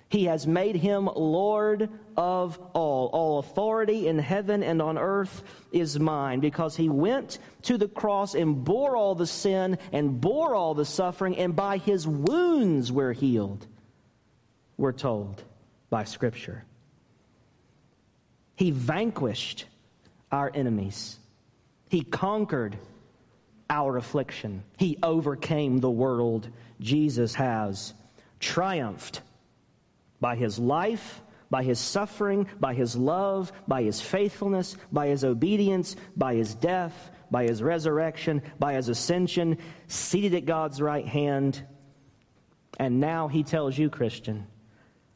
He 0.08 0.24
has 0.24 0.44
made 0.44 0.74
him 0.74 1.06
Lord 1.06 1.88
of 2.16 2.58
all. 2.72 3.10
All 3.12 3.38
authority 3.38 4.08
in 4.08 4.18
heaven 4.18 4.64
and 4.64 4.82
on 4.82 4.98
earth 4.98 5.44
is 5.70 6.00
mine 6.00 6.40
because 6.40 6.74
he 6.74 6.88
went 6.88 7.38
to 7.62 7.78
the 7.78 7.86
cross 7.86 8.34
and 8.34 8.64
bore 8.64 8.96
all 8.96 9.14
the 9.14 9.26
sin 9.26 9.78
and 9.92 10.20
bore 10.20 10.54
all 10.54 10.74
the 10.74 10.84
suffering, 10.84 11.36
and 11.36 11.54
by 11.54 11.78
his 11.78 12.08
wounds 12.08 12.90
we're 12.90 13.12
healed, 13.12 13.66
we're 14.76 14.92
told 14.92 15.44
by 15.90 16.02
Scripture. 16.02 16.64
He 18.56 18.72
vanquished 18.72 19.64
our 20.32 20.50
enemies. 20.52 21.18
He 21.88 22.02
conquered 22.02 22.76
our 23.70 23.96
affliction. 23.96 24.64
He 24.76 24.98
overcame 25.02 25.78
the 25.78 25.90
world. 25.90 26.48
Jesus 26.80 27.34
has 27.36 27.94
triumphed 28.40 29.22
by 30.20 30.36
his 30.36 30.58
life, 30.58 31.22
by 31.50 31.62
his 31.62 31.78
suffering, 31.78 32.46
by 32.58 32.74
his 32.74 32.96
love, 32.96 33.52
by 33.66 33.82
his 33.82 34.00
faithfulness, 34.00 34.76
by 34.92 35.08
his 35.08 35.24
obedience, 35.24 35.96
by 36.16 36.34
his 36.34 36.54
death, 36.54 37.10
by 37.30 37.44
his 37.44 37.62
resurrection, 37.62 38.42
by 38.58 38.74
his 38.74 38.88
ascension, 38.88 39.56
seated 39.86 40.34
at 40.34 40.44
God's 40.44 40.82
right 40.82 41.06
hand. 41.06 41.62
And 42.78 43.00
now 43.00 43.28
he 43.28 43.42
tells 43.42 43.78
you, 43.78 43.88
Christian, 43.88 44.46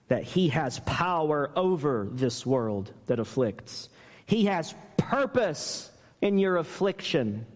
that 0.08 0.22
he 0.22 0.48
has 0.48 0.80
power 0.80 1.50
over 1.56 2.08
this 2.10 2.44
world 2.46 2.92
that 3.06 3.18
afflicts. 3.18 3.88
He 4.26 4.46
has 4.46 4.74
purpose 4.96 5.90
in 6.20 6.38
your 6.38 6.56
affliction, 6.56 7.46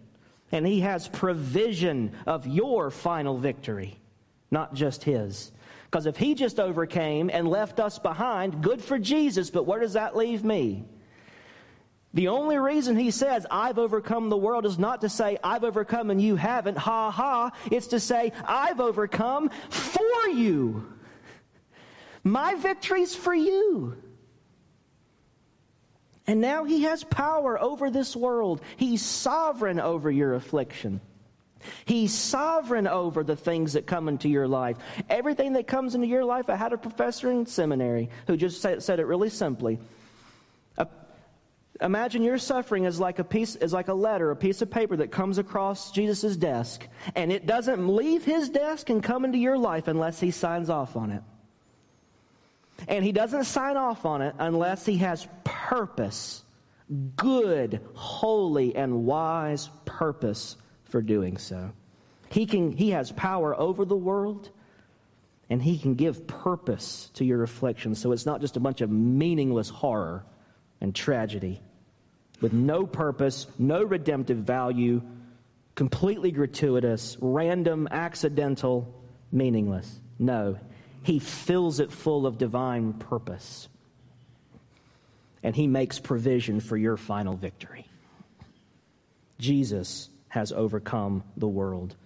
and 0.52 0.66
He 0.66 0.80
has 0.80 1.08
provision 1.08 2.12
of 2.26 2.46
your 2.46 2.90
final 2.90 3.38
victory, 3.38 3.98
not 4.50 4.74
just 4.74 5.04
His. 5.04 5.52
Because 5.84 6.06
if 6.06 6.16
He 6.16 6.34
just 6.34 6.60
overcame 6.60 7.30
and 7.32 7.48
left 7.48 7.80
us 7.80 7.98
behind, 7.98 8.62
good 8.62 8.82
for 8.82 8.98
Jesus, 8.98 9.50
but 9.50 9.66
where 9.66 9.80
does 9.80 9.94
that 9.94 10.16
leave 10.16 10.44
me? 10.44 10.84
The 12.14 12.28
only 12.28 12.56
reason 12.56 12.96
he 12.96 13.10
says, 13.10 13.46
I've 13.50 13.78
overcome 13.78 14.30
the 14.30 14.36
world, 14.36 14.64
is 14.64 14.78
not 14.78 15.02
to 15.02 15.08
say, 15.08 15.38
I've 15.44 15.62
overcome 15.62 16.10
and 16.10 16.20
you 16.20 16.36
haven't, 16.36 16.78
ha 16.78 17.10
ha. 17.10 17.50
It's 17.70 17.88
to 17.88 18.00
say, 18.00 18.32
I've 18.44 18.80
overcome 18.80 19.50
for 19.68 20.28
you. 20.28 20.90
My 22.24 22.54
victory's 22.54 23.14
for 23.14 23.34
you. 23.34 23.96
And 26.28 26.40
now 26.40 26.62
he 26.64 26.82
has 26.82 27.02
power 27.02 27.60
over 27.60 27.90
this 27.90 28.14
world. 28.14 28.60
He's 28.76 29.02
sovereign 29.02 29.80
over 29.80 30.10
your 30.10 30.34
affliction. 30.34 31.00
He's 31.86 32.12
sovereign 32.14 32.86
over 32.86 33.24
the 33.24 33.34
things 33.34 33.72
that 33.72 33.86
come 33.86 34.08
into 34.08 34.28
your 34.28 34.46
life. 34.46 34.76
Everything 35.10 35.54
that 35.54 35.66
comes 35.66 35.96
into 35.96 36.06
your 36.06 36.24
life, 36.24 36.48
I 36.48 36.54
had 36.54 36.72
a 36.72 36.78
professor 36.78 37.30
in 37.32 37.46
seminary 37.46 38.10
who 38.28 38.36
just 38.36 38.60
said, 38.60 39.00
it 39.00 39.06
really 39.06 39.30
simply. 39.30 39.80
Imagine 41.80 42.22
your 42.22 42.38
suffering 42.38 42.84
is 42.84 42.98
like 42.98 43.20
a 43.20 43.24
piece, 43.24 43.54
as 43.54 43.72
like 43.72 43.86
a 43.86 43.94
letter, 43.94 44.32
a 44.32 44.36
piece 44.36 44.62
of 44.62 44.70
paper 44.70 44.96
that 44.96 45.12
comes 45.12 45.38
across 45.38 45.92
Jesus' 45.92 46.36
desk, 46.36 46.86
and 47.14 47.30
it 47.30 47.46
doesn't 47.46 47.88
leave 47.88 48.24
his 48.24 48.48
desk 48.48 48.90
and 48.90 49.00
come 49.00 49.24
into 49.24 49.38
your 49.38 49.56
life 49.56 49.86
unless 49.86 50.18
he 50.18 50.32
signs 50.32 50.70
off 50.70 50.96
on 50.96 51.12
it. 51.12 51.22
And 52.86 53.04
he 53.04 53.12
doesn't 53.12 53.44
sign 53.44 53.76
off 53.76 54.04
on 54.06 54.22
it 54.22 54.34
unless 54.38 54.86
he 54.86 54.98
has 54.98 55.26
purpose, 55.44 56.44
good, 57.16 57.80
holy, 57.94 58.76
and 58.76 59.04
wise 59.04 59.68
purpose 59.84 60.56
for 60.84 61.02
doing 61.02 61.38
so. 61.38 61.72
He, 62.30 62.46
can, 62.46 62.72
he 62.72 62.90
has 62.90 63.10
power 63.12 63.58
over 63.58 63.84
the 63.84 63.96
world, 63.96 64.50
and 65.50 65.62
he 65.62 65.78
can 65.78 65.94
give 65.94 66.26
purpose 66.26 67.10
to 67.14 67.24
your 67.24 67.42
affliction 67.42 67.94
so 67.94 68.12
it's 68.12 68.26
not 68.26 68.40
just 68.40 68.56
a 68.56 68.60
bunch 68.60 68.80
of 68.80 68.90
meaningless 68.90 69.68
horror 69.68 70.24
and 70.80 70.94
tragedy 70.94 71.60
with 72.40 72.52
no 72.52 72.86
purpose, 72.86 73.46
no 73.58 73.82
redemptive 73.82 74.38
value, 74.38 75.02
completely 75.74 76.30
gratuitous, 76.30 77.16
random, 77.20 77.88
accidental, 77.90 78.94
meaningless. 79.32 80.00
No, 80.18 80.58
he 81.08 81.18
fills 81.18 81.80
it 81.80 81.90
full 81.90 82.26
of 82.26 82.36
divine 82.36 82.92
purpose. 82.92 83.66
And 85.42 85.56
He 85.56 85.66
makes 85.66 85.98
provision 85.98 86.60
for 86.60 86.76
your 86.76 86.98
final 86.98 87.34
victory. 87.34 87.86
Jesus 89.38 90.10
has 90.28 90.52
overcome 90.52 91.24
the 91.38 91.48
world. 91.48 91.96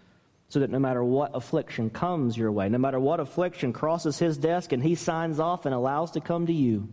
So 0.51 0.61
that 0.61 0.71
no 0.71 0.79
matter 0.79 1.03
what 1.03 1.33
affliction 1.35 1.91
comes 1.91 2.37
your 2.37 2.53
way, 2.53 2.69
no 2.69 2.79
matter 2.79 3.01
what 3.01 3.19
affliction 3.19 3.73
crosses 3.73 4.21
his 4.21 4.39
desk 4.39 4.71
and 4.71 4.81
he 4.81 4.95
signs 4.95 5.41
off 5.41 5.67
and 5.67 5.75
allows 5.75 6.13
to 6.13 6.21
come 6.21 6.47
to 6.47 6.53
you, 6.53 6.89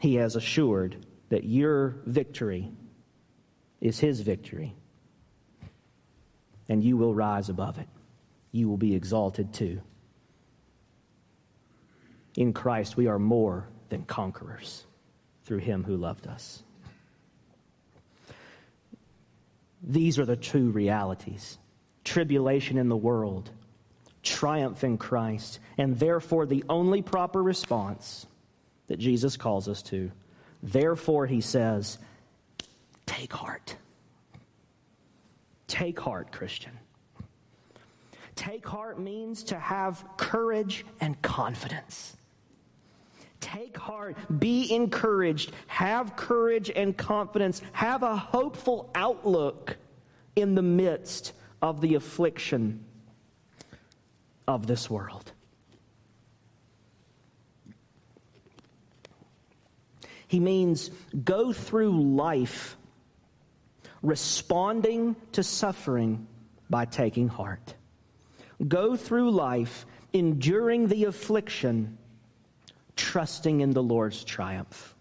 he 0.00 0.14
has 0.14 0.36
assured 0.36 1.04
that 1.28 1.44
your 1.44 1.96
victory 2.06 2.70
is 3.82 4.00
his 4.00 4.22
victory. 4.22 4.74
And 6.66 6.82
you 6.82 6.96
will 6.96 7.12
rise 7.12 7.50
above 7.50 7.76
it. 7.78 7.88
You 8.52 8.70
will 8.70 8.78
be 8.78 8.94
exalted 8.94 9.52
too. 9.52 9.82
In 12.36 12.52
Christ, 12.52 12.96
we 12.96 13.06
are 13.06 13.18
more 13.18 13.66
than 13.88 14.04
conquerors 14.04 14.86
through 15.44 15.58
him 15.58 15.84
who 15.84 15.96
loved 15.96 16.26
us. 16.26 16.62
These 19.82 20.18
are 20.18 20.26
the 20.26 20.36
true 20.36 20.70
realities 20.70 21.58
tribulation 22.02 22.78
in 22.78 22.88
the 22.88 22.96
world, 22.96 23.50
triumph 24.22 24.82
in 24.84 24.98
Christ, 24.98 25.60
and 25.78 25.98
therefore 25.98 26.46
the 26.46 26.64
only 26.68 27.02
proper 27.02 27.42
response 27.42 28.26
that 28.86 28.98
Jesus 28.98 29.36
calls 29.36 29.68
us 29.68 29.82
to. 29.82 30.10
Therefore, 30.62 31.26
he 31.26 31.40
says, 31.40 31.98
Take 33.06 33.32
heart. 33.32 33.76
Take 35.66 36.00
heart, 36.00 36.32
Christian. 36.32 36.72
Take 38.34 38.66
heart 38.66 38.98
means 38.98 39.44
to 39.44 39.58
have 39.58 40.04
courage 40.16 40.84
and 41.00 41.20
confidence. 41.22 42.16
Take 43.40 43.76
heart, 43.76 44.16
be 44.38 44.72
encouraged, 44.72 45.52
have 45.66 46.14
courage 46.14 46.70
and 46.74 46.96
confidence, 46.96 47.62
have 47.72 48.02
a 48.02 48.16
hopeful 48.16 48.90
outlook 48.94 49.76
in 50.36 50.54
the 50.54 50.62
midst 50.62 51.32
of 51.62 51.80
the 51.80 51.94
affliction 51.94 52.84
of 54.46 54.66
this 54.66 54.88
world. 54.90 55.32
He 60.28 60.38
means 60.38 60.90
go 61.24 61.52
through 61.52 62.14
life 62.14 62.76
responding 64.02 65.16
to 65.32 65.42
suffering 65.42 66.26
by 66.68 66.84
taking 66.84 67.28
heart. 67.28 67.74
Go 68.66 68.96
through 68.96 69.30
life 69.32 69.86
enduring 70.12 70.88
the 70.88 71.04
affliction, 71.04 71.98
trusting 73.00 73.62
in 73.62 73.70
the 73.70 73.82
Lord's 73.82 74.22
triumph. 74.22 74.94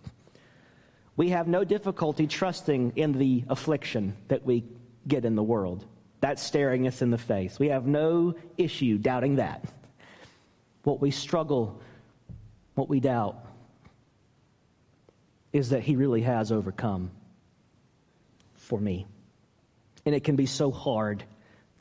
We 1.17 1.29
have 1.29 1.49
no 1.49 1.65
difficulty 1.65 2.27
trusting 2.27 2.93
in 2.95 3.11
the 3.11 3.43
affliction 3.49 4.15
that 4.29 4.45
we 4.45 4.63
get 5.05 5.25
in 5.25 5.35
the 5.35 5.43
world. 5.43 5.85
That's 6.21 6.41
staring 6.41 6.87
us 6.87 7.01
in 7.01 7.11
the 7.11 7.17
face. 7.17 7.59
We 7.59 7.67
have 7.67 7.85
no 7.85 8.35
issue 8.57 8.97
doubting 8.97 9.35
that. 9.35 9.65
What 10.83 11.01
we 11.01 11.11
struggle, 11.11 11.81
what 12.75 12.87
we 12.87 13.01
doubt, 13.01 13.45
is 15.51 15.71
that 15.71 15.83
He 15.83 15.97
really 15.97 16.21
has 16.21 16.53
overcome 16.53 17.11
for 18.55 18.79
me. 18.79 19.05
And 20.05 20.15
it 20.15 20.23
can 20.23 20.37
be 20.37 20.45
so 20.45 20.71
hard 20.71 21.25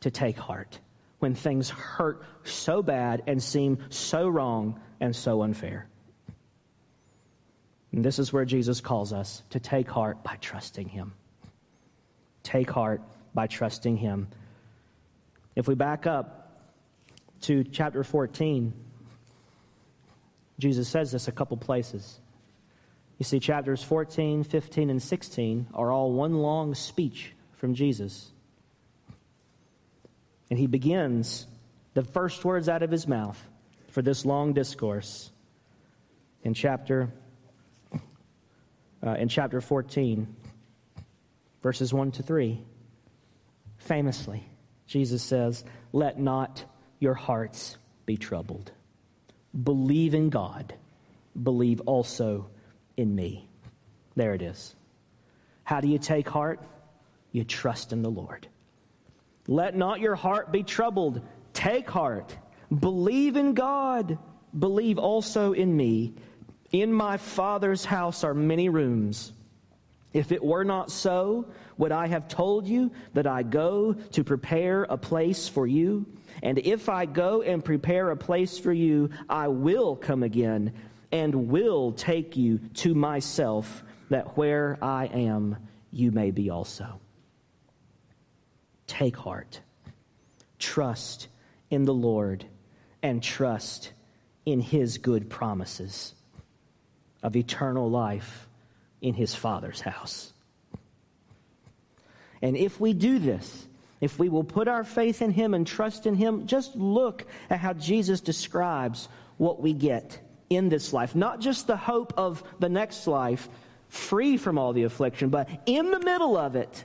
to 0.01 0.11
take 0.11 0.37
heart 0.37 0.81
when 1.21 1.37
things 1.37 1.71
hurt 1.71 2.25
so 2.43 2.83
bad 2.83 3.23
and 3.29 3.41
seem 3.41 3.79
so 3.91 4.27
wrong 4.27 4.81
and 5.01 5.15
so 5.15 5.43
unfair. 5.43 5.89
And 7.93 8.05
this 8.05 8.19
is 8.19 8.33
where 8.33 8.45
Jesus 8.45 8.81
calls 8.81 9.13
us 9.13 9.43
to 9.51 9.61
take 9.61 9.89
heart 9.89 10.23
by 10.23 10.37
trusting 10.41 10.89
Him. 10.89 11.15
Take 12.43 12.71
heart 12.71 13.03
by 13.35 13.47
trusting 13.47 13.97
Him. 13.97 14.29
If 15.57 15.67
we 15.67 15.75
back 15.75 16.07
up 16.07 16.61
to 17.43 17.65
chapter 17.65 18.05
14, 18.05 18.73
Jesus 20.59 20.89
says 20.89 21.13
this 21.13 21.29
a 21.29 21.33
couple 21.33 21.57
places. 21.57 22.21
You 23.19 23.25
see, 23.25 23.41
chapters 23.41 23.83
14, 23.83 24.45
15, 24.45 24.91
and 24.91 25.03
16 25.03 25.67
are 25.75 25.91
all 25.91 26.13
one 26.13 26.35
long 26.35 26.75
speech 26.75 27.33
from 27.57 27.75
Jesus. 27.75 28.31
And 30.51 30.59
he 30.59 30.67
begins 30.67 31.47
the 31.95 32.05
first 32.05 32.45
words 32.45 32.69
out 32.69 32.83
of 32.83 32.91
his 32.91 33.09
mouth 33.09 33.43
for 33.89 34.03
this 34.03 34.25
long 34.25 34.53
discourse 34.53 35.31
in 36.45 36.55
chapter 36.55 37.13
uh, 39.07 39.15
in 39.15 39.29
chapter 39.29 39.61
14 39.61 40.35
verses 41.63 41.93
1 41.93 42.13
to 42.13 42.23
3 42.23 42.63
famously 43.79 44.45
jesus 44.87 45.23
says 45.23 45.65
let 45.93 46.19
not 46.19 46.65
your 46.99 47.15
hearts 47.15 47.77
be 48.07 48.17
troubled 48.17 48.71
believe 49.63 50.15
in 50.15 50.31
god 50.31 50.75
believe 51.41 51.81
also 51.83 52.49
in 52.97 53.15
me 53.15 53.49
there 54.17 54.35
it 54.35 54.43
is 54.43 54.75
how 55.65 55.81
do 55.81 55.89
you 55.89 55.99
take 55.99 56.29
heart 56.29 56.61
you 57.33 57.45
trust 57.45 57.93
in 57.93 58.03
the 58.03 58.11
lord 58.11 58.49
let 59.49 59.75
not 59.75 60.01
your 60.01 60.15
heart 60.15 60.53
be 60.53 60.63
troubled. 60.63 61.23
Take 61.55 61.89
heart. 61.89 62.37
Believe 62.79 63.35
in 63.37 63.55
God. 63.55 64.19
Believe 64.57 64.99
also 64.99 65.55
in 65.55 65.75
me. 65.75 66.15
In 66.71 66.93
my 66.93 67.17
Father's 67.17 67.85
house 67.85 68.25
are 68.25 68.35
many 68.35 68.69
rooms. 68.69 69.33
If 70.13 70.33
it 70.33 70.43
were 70.43 70.65
not 70.65 70.91
so, 70.91 71.47
would 71.77 71.93
I 71.93 72.07
have 72.09 72.29
told 72.29 72.67
you 72.67 72.91
that 73.15 73.27
I 73.27 73.43
go 73.43 73.93
to 73.93 74.25
prepare 74.25 74.85
a 74.85 74.99
place 74.99 75.49
for 75.49 75.67
you? 75.67 76.07
And 76.43 76.59
if 76.59 76.89
I 76.89 77.07
go 77.07 77.43
and 77.43 77.65
prepare 77.65 78.11
a 78.11 78.17
place 78.17 78.59
for 78.59 78.73
you, 78.73 79.11
I 79.29 79.49
will 79.49 79.97
come 79.97 80.23
again 80.23 80.73
and 81.11 81.49
will 81.49 81.93
take 81.93 82.37
you 82.37 82.59
to 82.75 82.95
myself, 82.95 83.83
that 84.11 84.37
where 84.37 84.79
I 84.83 85.07
am, 85.07 85.57
you 85.91 86.11
may 86.11 86.31
be 86.31 86.51
also. 86.51 87.01
Take 88.87 89.17
heart. 89.17 89.61
Trust 90.59 91.29
in 91.71 91.85
the 91.85 91.95
Lord 91.95 92.45
and 93.03 93.23
trust 93.23 93.93
in 94.45 94.61
his 94.61 94.99
good 94.99 95.31
promises 95.31 96.15
of 97.23 97.37
eternal 97.37 97.91
life 97.91 98.47
in 99.01 99.15
his 99.15 99.35
Father's 99.35 99.81
house. 99.81 100.33
And 102.41 102.57
if 102.57 102.81
we 102.81 102.93
do 102.93 103.19
this, 103.19 103.67
if 104.01 104.19
we 104.19 104.29
will 104.29 104.45
put 104.45 104.69
our 104.69 104.85
faith 104.85 105.23
in 105.23 105.31
him 105.31 105.55
and 105.55 105.67
trust 105.67 106.07
in 106.07 106.15
him, 106.15 106.47
just 106.47 106.77
look 106.77 107.27
at 107.51 107.59
how 107.59 107.73
Jesus 107.73 108.21
describes 108.21 109.09
what 109.39 109.61
we 109.61 109.73
get 109.73 110.21
in 110.51 110.69
this 110.69 110.93
life. 110.93 111.15
Not 111.15 111.41
just 111.41 111.67
the 111.67 111.77
hope 111.77 112.15
of 112.17 112.43
the 112.61 112.69
next 112.69 113.07
life, 113.07 113.49
free 113.89 114.37
from 114.37 114.59
all 114.59 114.73
the 114.73 114.85
affliction, 114.85 115.31
but 115.31 115.49
in 115.67 115.91
the 115.91 116.01
middle 116.01 116.37
of 116.37 116.55
it, 116.55 116.85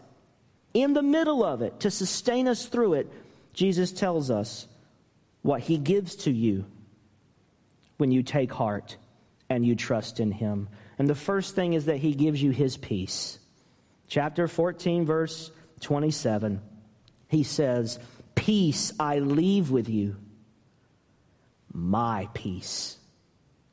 in 0.74 0.93
the 0.93 1.04
middle 1.04 1.43
of 1.43 1.62
it, 1.62 1.82
to 1.82 1.91
sustain 1.91 2.48
us 2.48 2.65
through 2.65 2.96
it, 2.96 3.12
Jesus 3.54 3.91
tells 3.91 4.32
us 4.32 4.67
what 5.43 5.62
he 5.62 5.78
gives 5.78 6.15
to 6.15 6.32
you 6.32 6.65
when 7.98 8.12
you 8.12 8.24
take 8.24 8.52
heart 8.52 8.98
and 9.49 9.65
you 9.65 9.75
trust 9.75 10.19
in 10.19 10.32
him. 10.32 10.69
And 10.97 11.08
the 11.08 11.15
first 11.15 11.56
thing 11.56 11.73
is 11.73 11.86
that 11.86 11.97
he 11.97 12.13
gives 12.13 12.41
you 12.41 12.51
his 12.51 12.77
peace. 12.77 13.39
Chapter 14.08 14.47
14, 14.47 15.06
verse 15.06 15.51
27, 15.82 16.62
he 17.27 17.43
says, 17.43 17.99
Peace 18.36 18.93
I 18.99 19.19
leave 19.19 19.71
with 19.71 19.89
you, 19.89 20.15
my 21.71 22.27
peace 22.34 22.97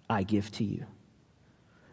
I 0.09 0.23
give 0.23 0.51
to 0.53 0.65
you. 0.65 0.87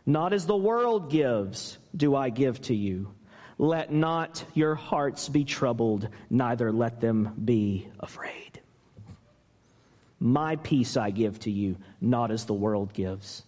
Not 0.06 0.32
as 0.32 0.46
the 0.46 0.56
world 0.56 1.12
gives, 1.12 1.78
do 1.96 2.16
I 2.16 2.30
give 2.30 2.62
to 2.64 2.76
you. 2.76 3.12
Let 3.58 3.92
not 3.92 4.44
your 4.54 4.76
hearts 4.76 5.28
be 5.28 5.44
troubled, 5.44 6.08
neither 6.30 6.72
let 6.72 7.02
them 7.02 7.34
be 7.44 7.88
afraid. 8.00 8.62
My 10.20 10.56
peace 10.58 10.96
I 10.98 11.12
give 11.12 11.40
to 11.42 11.52
you, 11.52 11.78
not 12.00 12.32
as 12.32 12.46
the 12.46 12.54
world 12.54 12.94
gives. 12.94 13.44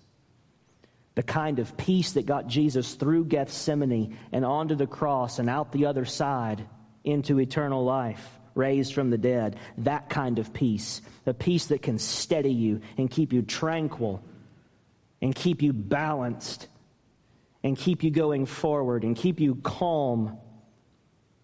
The 1.20 1.24
kind 1.24 1.60
of 1.60 1.76
peace 1.76 2.14
that 2.14 2.26
got 2.26 2.48
Jesus 2.48 2.94
through 2.94 3.26
Gethsemane 3.26 4.18
and 4.32 4.46
onto 4.46 4.76
the 4.76 4.88
cross 4.88 5.38
and 5.38 5.50
out 5.50 5.74
the 5.74 5.88
other 5.88 6.06
side 6.06 6.66
into 7.04 7.42
eternal 7.42 7.84
life, 7.84 8.26
raised 8.56 8.94
from 8.94 9.10
the 9.10 9.18
dead. 9.18 9.58
That 9.80 10.08
kind 10.08 10.40
of 10.40 10.54
peace. 10.54 11.02
The 11.26 11.34
peace 11.34 11.66
that 11.66 11.82
can 11.82 12.00
steady 12.00 12.54
you 12.54 12.80
and 12.98 13.12
keep 13.12 13.34
you 13.34 13.42
tranquil 13.42 14.24
and 15.22 15.36
keep 15.36 15.62
you 15.62 15.74
balanced 15.74 16.70
and 17.66 17.78
keep 17.78 18.02
you 18.02 18.12
going 18.12 18.46
forward 18.46 19.04
and 19.04 19.14
keep 19.14 19.42
you 19.42 19.56
calm, 19.56 20.38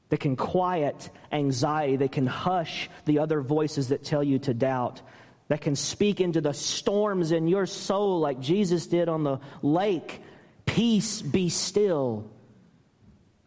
that 0.07 0.21
can 0.21 0.37
quiet 0.37 1.09
anxiety, 1.33 1.97
that 1.97 2.13
can 2.13 2.27
hush 2.27 2.89
the 3.03 3.19
other 3.19 3.41
voices 3.41 3.89
that 3.89 4.05
tell 4.05 4.23
you 4.23 4.39
to 4.39 4.53
doubt, 4.53 5.01
that 5.47 5.61
can 5.61 5.75
speak 5.75 6.21
into 6.21 6.41
the 6.41 6.53
storms 6.53 7.31
in 7.31 7.47
your 7.47 7.65
soul 7.65 8.19
like 8.19 8.39
Jesus 8.39 8.87
did 8.87 9.09
on 9.09 9.23
the 9.23 9.39
lake. 9.61 10.21
Peace, 10.65 11.21
be 11.21 11.49
still. 11.49 12.29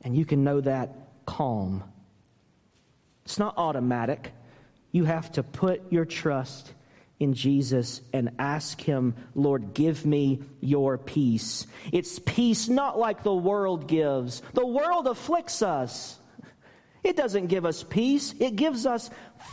And 0.02 0.16
you 0.16 0.24
can 0.24 0.44
know 0.44 0.60
that 0.60 0.94
calm. 1.26 1.82
It's 3.24 3.38
not 3.38 3.54
automatic. 3.58 4.32
You 4.92 5.04
have 5.04 5.30
to 5.32 5.42
put 5.42 5.92
your 5.92 6.04
trust 6.04 6.72
in 7.20 7.34
Jesus 7.34 8.00
and 8.12 8.30
ask 8.38 8.80
Him, 8.80 9.14
Lord, 9.34 9.74
give 9.74 10.06
me 10.06 10.42
your 10.60 10.98
peace. 10.98 11.66
It's 11.92 12.18
peace 12.20 12.68
not 12.68 12.98
like 12.98 13.22
the 13.22 13.34
world 13.34 13.88
gives. 13.88 14.40
The 14.54 14.66
world 14.66 15.08
afflicts 15.08 15.62
us. 15.62 16.18
It 17.02 17.16
doesn't 17.16 17.48
give 17.48 17.64
us 17.64 17.82
peace, 17.82 18.34
it 18.38 18.56
gives 18.56 18.86
us 18.86 19.10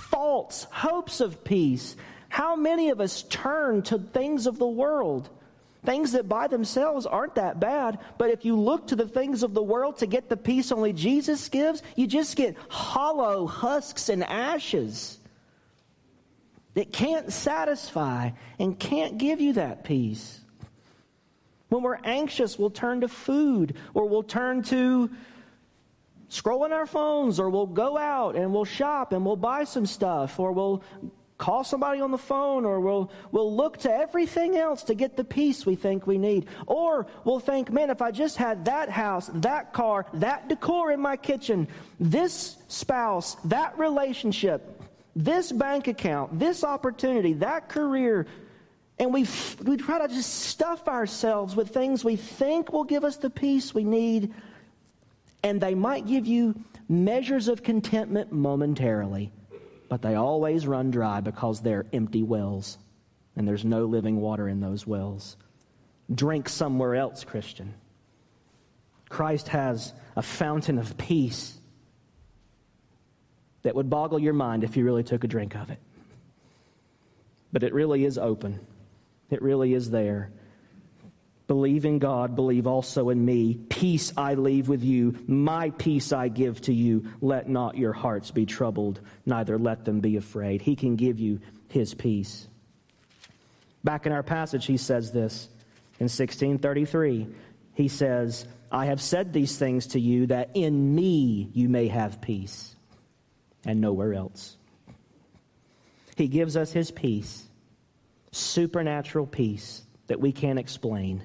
false 0.10 0.68
hopes 0.72 1.22
of 1.22 1.44
peace. 1.44 1.96
How 2.30 2.56
many 2.56 2.90
of 2.90 3.00
us 3.00 3.24
turn 3.24 3.82
to 3.84 3.98
things 3.98 4.48
of 4.48 4.58
the 4.58 4.68
world? 4.68 5.30
Things 5.86 6.14
that 6.14 6.28
by 6.28 6.48
themselves 6.48 7.06
aren't 7.06 7.36
that 7.36 7.60
bad, 7.60 8.00
but 8.18 8.32
if 8.32 8.44
you 8.44 8.60
look 8.60 8.88
to 8.88 8.96
the 8.96 9.08
things 9.08 9.44
of 9.44 9.54
the 9.54 9.62
world 9.62 10.00
to 10.00 10.08
get 10.08 10.30
the 10.30 10.38
peace 10.38 10.72
only 10.72 10.94
Jesus 10.94 11.48
gives, 11.48 11.84
you 11.96 12.08
just 12.08 12.36
get 12.36 12.56
hollow 12.70 13.46
husks 13.46 14.10
and 14.10 14.24
ashes 14.24 15.20
that 16.74 16.92
can't 16.92 17.32
satisfy 17.32 18.32
and 18.60 18.80
can't 18.80 19.18
give 19.18 19.40
you 19.40 19.54
that 19.54 19.84
peace. 19.84 20.42
When 21.70 21.84
we're 21.84 22.00
anxious, 22.04 22.58
we'll 22.58 22.70
turn 22.70 23.02
to 23.02 23.08
food 23.08 23.76
or 23.94 24.08
we'll 24.08 24.24
turn 24.24 24.64
to 24.64 25.10
scrolling 26.30 26.72
our 26.72 26.86
phones 26.86 27.40
or 27.40 27.50
we'll 27.50 27.66
go 27.68 27.98
out 27.98 28.36
and 28.36 28.54
we'll 28.54 28.66
shop 28.66 29.14
and 29.14 29.26
we'll 29.26 29.36
buy 29.36 29.64
some 29.64 29.86
stuff 29.86 30.40
or 30.40 30.52
we'll 30.52 30.84
call 31.38 31.64
somebody 31.64 32.00
on 32.00 32.12
the 32.12 32.18
phone 32.18 32.64
or 32.64 32.80
we'll, 32.80 33.12
we'll 33.32 33.54
look 33.54 33.78
to 33.80 33.92
everything 33.92 34.56
else 34.58 34.84
to 34.84 34.94
get 34.96 35.18
the 35.18 35.24
peace 35.24 35.66
we 35.66 35.76
think 35.76 36.08
we 36.08 36.18
need. 36.18 36.48
Or 36.66 37.08
we'll 37.26 37.42
think, 37.42 37.72
man, 37.72 37.90
if 37.90 38.02
I 38.02 38.12
just 38.12 38.38
had 38.38 38.66
that 38.66 38.90
house, 38.90 39.30
that 39.36 39.74
car, 39.74 40.06
that 40.14 40.48
decor 40.48 40.92
in 40.92 41.02
my 41.02 41.18
kitchen, 41.18 41.68
this 42.00 42.56
spouse, 42.70 43.36
that 43.46 43.78
relationship, 43.78 44.82
this 45.14 45.52
bank 45.52 45.88
account, 45.88 46.40
this 46.40 46.64
opportunity, 46.64 47.34
that 47.34 47.68
career, 47.68 48.28
And 48.98 49.14
we, 49.14 49.26
we 49.64 49.76
try 49.76 50.00
to 50.00 50.14
just 50.14 50.34
stuff 50.34 50.88
ourselves 50.88 51.56
with 51.56 51.70
things 51.70 52.04
we 52.06 52.16
think 52.16 52.72
will 52.72 52.86
give 52.86 53.04
us 53.04 53.18
the 53.18 53.30
peace 53.30 53.74
we 53.74 53.84
need. 53.84 54.34
And 55.44 55.60
they 55.60 55.76
might 55.76 56.08
give 56.08 56.26
you 56.26 56.56
measures 56.88 57.48
of 57.48 57.62
contentment 57.62 58.32
momentarily, 58.32 59.32
but 59.90 60.02
they 60.02 60.16
always 60.16 60.68
run 60.68 60.92
dry 60.92 61.22
because 61.22 61.62
they're 61.62 61.86
empty 61.94 62.24
wells 62.24 62.78
and 63.36 63.48
there's 63.48 63.66
no 63.66 63.86
living 63.86 64.18
water 64.18 64.48
in 64.48 64.60
those 64.60 64.88
wells. 64.88 65.38
Drink 66.14 66.50
somewhere 66.50 66.96
else, 66.96 67.24
Christian. 67.24 67.74
Christ 69.10 69.50
has 69.50 69.94
a 70.16 70.22
fountain 70.22 70.78
of 70.78 70.98
peace 70.98 71.58
that 73.64 73.76
would 73.76 73.90
boggle 73.90 74.20
your 74.20 74.34
mind 74.34 74.64
if 74.64 74.78
you 74.78 74.86
really 74.86 75.04
took 75.04 75.24
a 75.24 75.28
drink 75.28 75.56
of 75.56 75.70
it. 75.70 75.80
But 77.52 77.64
it 77.64 77.74
really 77.74 78.06
is 78.06 78.18
open, 78.18 78.60
it 79.30 79.42
really 79.42 79.74
is 79.74 79.90
there. 79.90 80.32
Believe 81.48 81.86
in 81.86 82.00
God, 82.00 82.36
believe 82.36 82.66
also 82.66 83.10
in 83.10 83.24
me. 83.24 83.56
Peace 83.70 84.12
I 84.18 84.34
leave 84.34 84.68
with 84.68 84.84
you, 84.84 85.16
my 85.28 85.70
peace 85.72 86.12
I 86.12 86.28
give 86.28 86.60
to 86.62 86.74
you. 86.74 87.06
Let 87.22 87.48
not 87.48 87.78
your 87.78 87.94
hearts 87.94 88.32
be 88.32 88.48
troubled, 88.48 89.00
neither 89.26 89.60
let 89.60 89.86
them 89.86 90.00
be 90.00 90.18
afraid. 90.18 90.62
He 90.62 90.76
can 90.76 90.96
give 90.96 91.20
you 91.20 91.40
his 91.68 91.94
peace. 91.94 92.48
Back 93.84 94.08
in 94.08 94.12
our 94.12 94.24
passage, 94.24 94.66
he 94.66 94.78
says 94.78 95.12
this 95.12 95.48
in 96.00 96.06
1633. 96.06 97.28
He 97.76 97.88
says, 97.90 98.48
I 98.72 98.88
have 98.88 99.02
said 99.02 99.32
these 99.32 99.58
things 99.58 99.88
to 99.88 100.00
you 100.00 100.26
that 100.28 100.50
in 100.56 100.96
me 100.96 101.52
you 101.54 101.70
may 101.70 101.88
have 101.90 102.22
peace, 102.22 102.76
and 103.66 103.80
nowhere 103.80 104.16
else. 104.16 104.58
He 106.16 106.28
gives 106.28 106.58
us 106.58 106.72
his 106.72 106.90
peace, 106.90 107.48
supernatural 108.32 109.28
peace 109.28 109.84
that 110.08 110.20
we 110.20 110.32
can't 110.32 110.58
explain. 110.58 111.24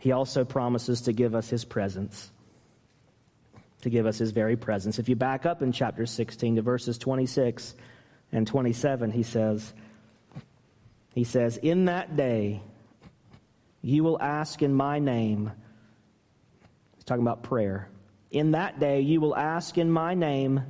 He 0.00 0.12
also 0.12 0.46
promises 0.46 1.02
to 1.02 1.12
give 1.12 1.34
us 1.34 1.50
his 1.50 1.66
presence, 1.66 2.32
to 3.82 3.90
give 3.90 4.06
us 4.06 4.16
his 4.16 4.30
very 4.30 4.56
presence. 4.56 4.98
If 4.98 5.10
you 5.10 5.14
back 5.14 5.44
up 5.44 5.60
in 5.60 5.72
chapter 5.72 6.06
16 6.06 6.56
to 6.56 6.62
verses 6.62 6.96
26 6.96 7.74
and 8.32 8.46
27, 8.46 9.10
he 9.12 9.22
says, 9.22 9.74
he 11.14 11.24
says, 11.24 11.58
In 11.58 11.84
that 11.84 12.16
day 12.16 12.62
you 13.82 14.02
will 14.02 14.20
ask 14.20 14.62
in 14.62 14.72
my 14.72 14.98
name. 15.00 15.52
He's 16.94 17.04
talking 17.04 17.22
about 17.22 17.42
prayer. 17.42 17.86
In 18.30 18.52
that 18.52 18.80
day 18.80 19.02
you 19.02 19.20
will 19.20 19.36
ask 19.36 19.76
in 19.76 19.90
my 19.90 20.14
name, 20.14 20.62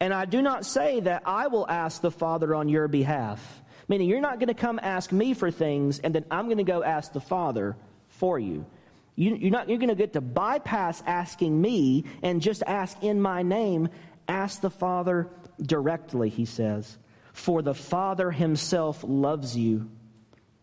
and 0.00 0.12
I 0.12 0.26
do 0.26 0.42
not 0.42 0.66
say 0.66 1.00
that 1.00 1.22
I 1.24 1.46
will 1.46 1.66
ask 1.66 2.02
the 2.02 2.10
Father 2.10 2.54
on 2.54 2.68
your 2.68 2.88
behalf. 2.88 3.62
Meaning, 3.88 4.08
you're 4.08 4.20
not 4.20 4.38
going 4.38 4.48
to 4.48 4.54
come 4.54 4.80
ask 4.82 5.12
me 5.12 5.32
for 5.32 5.50
things, 5.50 6.00
and 6.00 6.14
then 6.14 6.26
I'm 6.30 6.46
going 6.46 6.58
to 6.58 6.64
go 6.64 6.82
ask 6.82 7.12
the 7.12 7.20
Father 7.20 7.76
for 8.16 8.38
you. 8.38 8.66
you 9.14 9.34
are 9.48 9.50
not, 9.50 9.68
you're 9.68 9.78
going 9.78 9.88
to 9.88 9.94
get 9.94 10.12
to 10.14 10.20
bypass 10.20 11.02
asking 11.06 11.60
me 11.60 12.04
and 12.22 12.42
just 12.42 12.62
ask 12.66 13.02
in 13.02 13.20
my 13.20 13.42
name. 13.42 13.88
Ask 14.28 14.60
the 14.60 14.70
Father 14.70 15.28
directly, 15.60 16.28
he 16.28 16.44
says. 16.44 16.98
For 17.32 17.62
the 17.62 17.74
Father 17.74 18.30
himself 18.30 19.04
loves 19.06 19.56
you 19.56 19.90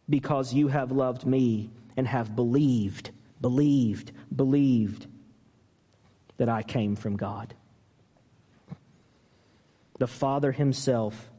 because 0.10 0.54
you 0.54 0.68
have 0.68 0.92
loved 0.92 1.26
me 1.26 1.70
and 1.96 2.08
have 2.08 2.36
believed, 2.36 3.12
believed, 3.40 4.12
believed 4.36 5.08
that 6.38 6.50
I 6.50 6.64
came 6.64 6.96
from 6.96 7.16
God. 7.16 7.54
The 10.00 10.08
Father 10.08 10.52
himself 10.52 11.30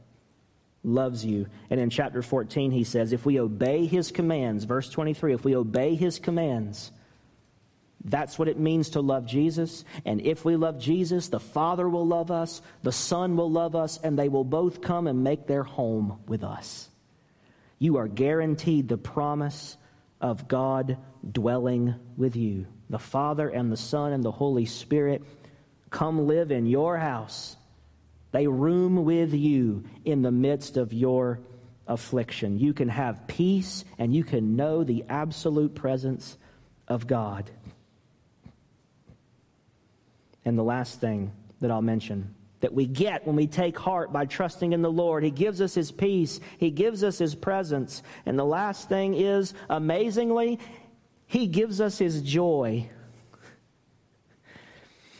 loves 0.85 1.25
you. 1.25 1.47
And 1.69 1.79
in 1.79 1.89
chapter 1.89 2.21
14, 2.21 2.71
he 2.71 2.83
says, 2.83 3.11
if 3.11 3.25
we 3.25 3.39
obey 3.39 3.85
his 3.85 4.11
commands, 4.11 4.63
verse 4.63 4.89
23, 4.89 5.33
if 5.33 5.43
we 5.43 5.55
obey 5.55 5.95
his 5.95 6.19
commands, 6.19 6.91
that's 8.03 8.37
what 8.37 8.47
it 8.47 8.59
means 8.59 8.91
to 8.91 9.01
love 9.01 9.25
Jesus. 9.25 9.83
And 10.05 10.21
if 10.21 10.45
we 10.45 10.55
love 10.55 10.79
Jesus, 10.79 11.29
the 11.29 11.39
Father 11.39 11.89
will 11.89 12.05
love 12.05 12.29
us, 12.29 12.61
the 12.83 12.91
Son 12.91 13.35
will 13.35 13.49
love 13.49 13.75
us, 13.75 13.99
and 14.01 14.17
they 14.17 14.29
will 14.29 14.43
both 14.43 14.81
come 14.81 15.07
and 15.07 15.23
make 15.23 15.47
their 15.47 15.63
home 15.63 16.19
with 16.27 16.43
us. 16.43 16.89
You 17.79 17.97
are 17.97 18.07
guaranteed 18.07 18.87
the 18.87 18.97
promise 18.97 19.75
of 20.21 20.47
God 20.47 20.97
dwelling 21.29 21.95
with 22.15 22.35
you. 22.35 22.67
The 22.89 22.99
Father 22.99 23.49
and 23.49 23.71
the 23.71 23.77
Son 23.77 24.13
and 24.13 24.23
the 24.23 24.31
Holy 24.31 24.65
Spirit 24.65 25.23
come 25.89 26.27
live 26.27 26.51
in 26.51 26.67
your 26.67 26.97
house. 26.97 27.57
They 28.35 28.47
room 28.47 29.05
with 29.05 29.33
you 29.33 29.85
in 30.03 30.21
the 30.21 30.29
midst 30.29 30.75
of 30.75 30.91
your 30.91 31.39
affliction. 31.87 32.59
You 32.59 32.73
can 32.73 32.89
have 32.89 33.27
peace 33.27 33.85
and 33.97 34.13
you 34.13 34.25
can 34.25 34.57
know 34.57 34.83
the 34.83 35.05
absolute 35.07 35.73
presence 35.73 36.37
of 36.89 37.07
God. 37.07 37.49
And 40.43 40.57
the 40.57 40.65
last 40.65 40.99
thing 40.99 41.31
that 41.61 41.71
I'll 41.71 41.81
mention 41.81 42.35
that 42.59 42.73
we 42.73 42.85
get 42.85 43.25
when 43.25 43.37
we 43.37 43.47
take 43.47 43.79
heart 43.79 44.11
by 44.11 44.25
trusting 44.25 44.73
in 44.73 44.81
the 44.81 44.91
Lord. 44.91 45.23
He 45.23 45.31
gives 45.31 45.61
us 45.61 45.73
His 45.73 45.93
peace, 45.93 46.41
He 46.57 46.71
gives 46.71 47.05
us 47.05 47.17
His 47.17 47.35
presence. 47.35 48.03
And 48.25 48.37
the 48.37 48.43
last 48.43 48.89
thing 48.89 49.13
is, 49.13 49.53
amazingly, 49.69 50.59
He 51.25 51.47
gives 51.47 51.79
us 51.79 51.97
His 51.97 52.21
joy. 52.21 52.89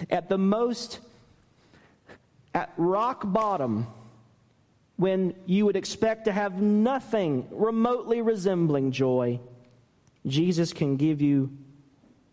At 0.09 0.27
the 0.27 0.37
most, 0.37 0.99
at 2.55 2.73
rock 2.77 3.21
bottom, 3.23 3.85
when 4.95 5.35
you 5.45 5.65
would 5.65 5.75
expect 5.75 6.25
to 6.25 6.31
have 6.31 6.59
nothing 6.59 7.47
remotely 7.51 8.21
resembling 8.21 8.91
joy, 8.91 9.39
Jesus 10.25 10.73
can 10.73 10.97
give 10.97 11.21
you 11.21 11.55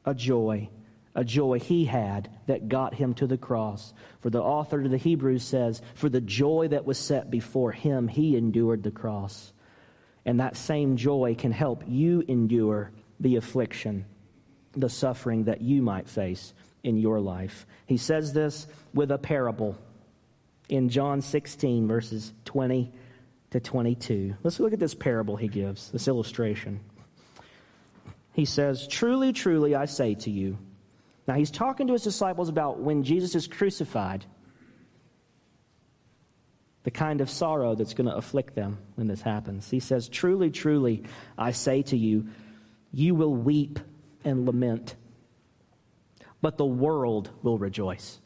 a 0.07 0.15
joy 0.15 0.71
a 1.15 1.25
joy 1.25 1.59
he 1.59 1.85
had 1.85 2.31
that 2.47 2.69
got 2.69 2.95
him 2.95 3.15
to 3.15 3.27
the 3.27 3.37
cross. 3.37 3.93
For 4.21 4.31
the 4.31 4.43
author 4.43 4.83
to 4.83 4.89
the 4.89 4.97
Hebrews 4.97 5.43
says, 5.43 5.83
For 5.95 6.09
the 6.09 6.21
joy 6.21 6.69
that 6.69 6.85
was 6.85 6.99
set 6.99 7.31
before 7.31 7.73
him, 7.73 8.09
he 8.09 8.37
endured 8.37 8.83
the 8.83 8.91
cross. 8.91 9.53
And 10.25 10.41
that 10.41 10.57
same 10.57 10.97
joy 10.97 11.35
can 11.37 11.53
help 11.53 11.85
you 11.87 12.25
endure 12.29 12.93
the 13.21 13.37
affliction, 13.37 14.07
the 14.73 14.89
suffering 14.89 15.45
that 15.45 15.61
you 15.61 15.83
might 15.83 16.09
face 16.09 16.55
in 16.83 16.97
your 16.97 17.21
life. 17.21 17.67
He 17.87 17.97
says 17.97 18.33
this 18.33 18.67
with 18.95 19.11
a 19.11 19.19
parable 19.19 19.77
in 20.73 20.89
John 20.89 21.21
16, 21.21 21.87
verses 21.87 22.33
20 22.47 22.91
to 23.51 23.61
22. 23.61 24.35
Let's 24.43 24.59
look 24.59 24.73
at 24.73 24.79
this 24.79 24.95
parable 24.95 25.37
he 25.37 25.47
gives, 25.47 25.91
this 25.91 26.09
illustration. 26.09 26.81
He 28.33 28.47
says, 28.47 28.87
Truly, 28.89 29.35
truly, 29.35 29.75
I 29.75 29.85
say 29.85 30.15
to 30.15 30.31
you, 30.31 30.57
now, 31.29 31.35
he's 31.35 31.51
talking 31.51 31.87
to 31.89 31.93
his 31.93 32.03
disciples 32.03 32.49
about 32.49 32.81
when 32.81 33.05
Jesus 33.05 33.35
is 33.35 33.47
crucified, 33.47 34.25
the 36.85 36.91
kind 36.91 37.21
of 37.21 37.29
sorrow 37.29 37.75
that's 37.75 37.95
going 37.95 38.09
to 38.09 38.17
afflict 38.17 38.55
them 38.55 38.79
when 38.95 39.07
this 39.07 39.21
happens. 39.21 39.71
He 39.71 39.79
says, 39.79 40.09
Truly, 40.09 40.51
truly, 40.51 41.05
I 41.37 41.53
say 41.53 41.83
to 41.83 41.99
you, 41.99 42.29
you 42.93 43.15
will 43.15 43.35
weep 43.35 43.79
and 44.25 44.47
lament, 44.47 44.97
but 46.41 46.57
the 46.57 46.65
world 46.65 47.29
will 47.43 47.59
rejoice. 47.59 48.22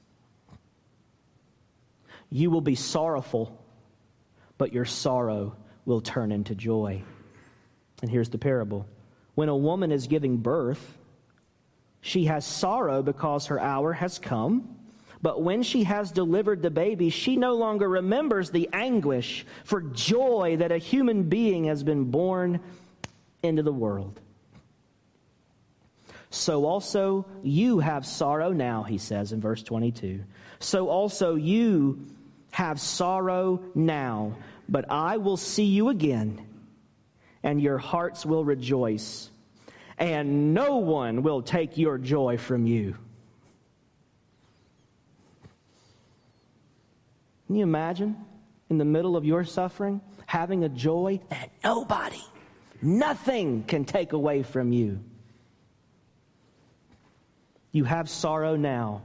You 2.31 2.51
will 2.51 2.61
be 2.61 2.75
sorrowful, 2.75 3.57
but 4.59 4.73
your 4.73 4.85
sorrow 4.85 5.57
will 5.85 6.01
turn 6.01 6.33
into 6.33 6.55
joy. 6.55 7.03
And 8.03 8.11
here's 8.11 8.29
the 8.29 8.39
parable 8.39 8.87
when 9.35 9.49
a 9.49 9.57
woman 9.57 9.93
is 9.93 10.07
giving 10.07 10.39
birth, 10.39 10.99
she 12.01 12.25
has 12.27 12.45
sorrow 12.45 13.03
because 13.03 13.47
her 13.47 13.61
hour 13.61 13.93
has 13.93 14.19
come. 14.19 14.77
But 15.23 15.43
when 15.43 15.63
she 15.63 15.85
has 15.85 16.13
delivered 16.13 16.63
the 16.63 16.71
baby, 16.71 17.11
she 17.11 17.37
no 17.37 17.55
longer 17.55 17.89
remembers 17.89 18.51
the 18.51 18.69
anguish 18.73 19.47
for 19.65 19.81
joy 19.81 20.57
that 20.59 20.73
a 20.73 20.79
human 20.79 21.25
being 21.25 21.65
has 21.65 21.83
been 21.83 22.11
born 22.11 22.61
into 23.43 23.63
the 23.63 23.73
world. 23.73 24.21
So 26.31 26.65
also 26.65 27.27
you 27.43 27.79
have 27.79 28.05
sorrow 28.05 28.53
now, 28.53 28.83
he 28.83 28.99
says 28.99 29.33
in 29.33 29.41
verse 29.41 29.63
22. 29.63 30.23
So 30.59 30.89
also 30.89 31.35
you 31.35 32.01
have 32.51 32.81
sorrow 32.81 33.63
now, 33.75 34.37
but 34.69 34.91
I 34.91 35.19
will 35.19 35.37
see 35.37 35.65
you 35.67 35.89
again, 35.89 36.47
and 37.43 37.61
your 37.61 37.79
hearts 37.79 38.27
will 38.27 38.45
rejoice 38.45 39.31
and 39.99 40.53
no 40.53 40.77
one 40.77 41.23
will 41.23 41.43
take 41.43 41.79
your 41.79 41.99
joy 41.99 42.37
from 42.37 42.67
you. 42.67 42.97
Can 47.47 47.57
you 47.57 47.63
imagine 47.63 48.17
in 48.69 48.79
the 48.79 48.85
middle 48.85 49.17
of 49.17 49.25
your 49.25 49.45
suffering 49.45 50.01
having 50.27 50.65
a 50.65 50.69
joy 50.69 51.21
that 51.29 51.51
nobody, 51.63 52.23
nothing 52.83 53.63
can 53.65 53.85
take 53.85 54.13
away 54.13 54.43
from 54.43 54.73
you? 54.73 55.01
You 57.77 57.85
have 57.85 58.09
sorrow 58.09 58.57
now, 58.57 59.03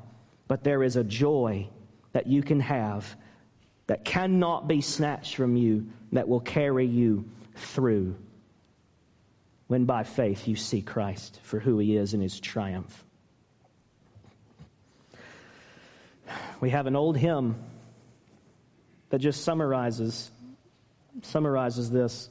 but 0.47 0.63
there 0.63 0.81
is 0.81 0.95
a 0.95 1.03
joy 1.03 1.67
that 2.13 2.27
you 2.27 2.41
can 2.41 2.61
have 2.61 3.17
that 3.87 4.05
cannot 4.05 4.69
be 4.69 4.79
snatched 4.79 5.35
from 5.35 5.57
you 5.57 5.87
that 6.13 6.25
will 6.25 6.39
carry 6.39 6.85
you 6.85 7.25
through 7.53 8.15
when 9.67 9.83
by 9.83 10.03
faith 10.03 10.47
you 10.47 10.55
see 10.55 10.81
Christ 10.81 11.41
for 11.43 11.59
who 11.59 11.79
he 11.79 11.97
is 11.97 12.13
in 12.13 12.21
his 12.21 12.39
triumph. 12.39 13.03
We 16.61 16.69
have 16.69 16.87
an 16.87 16.95
old 16.95 17.17
hymn 17.17 17.61
that 19.09 19.19
just 19.19 19.43
summarizes 19.43 20.31
summarizes 21.23 21.91
this 21.91 22.29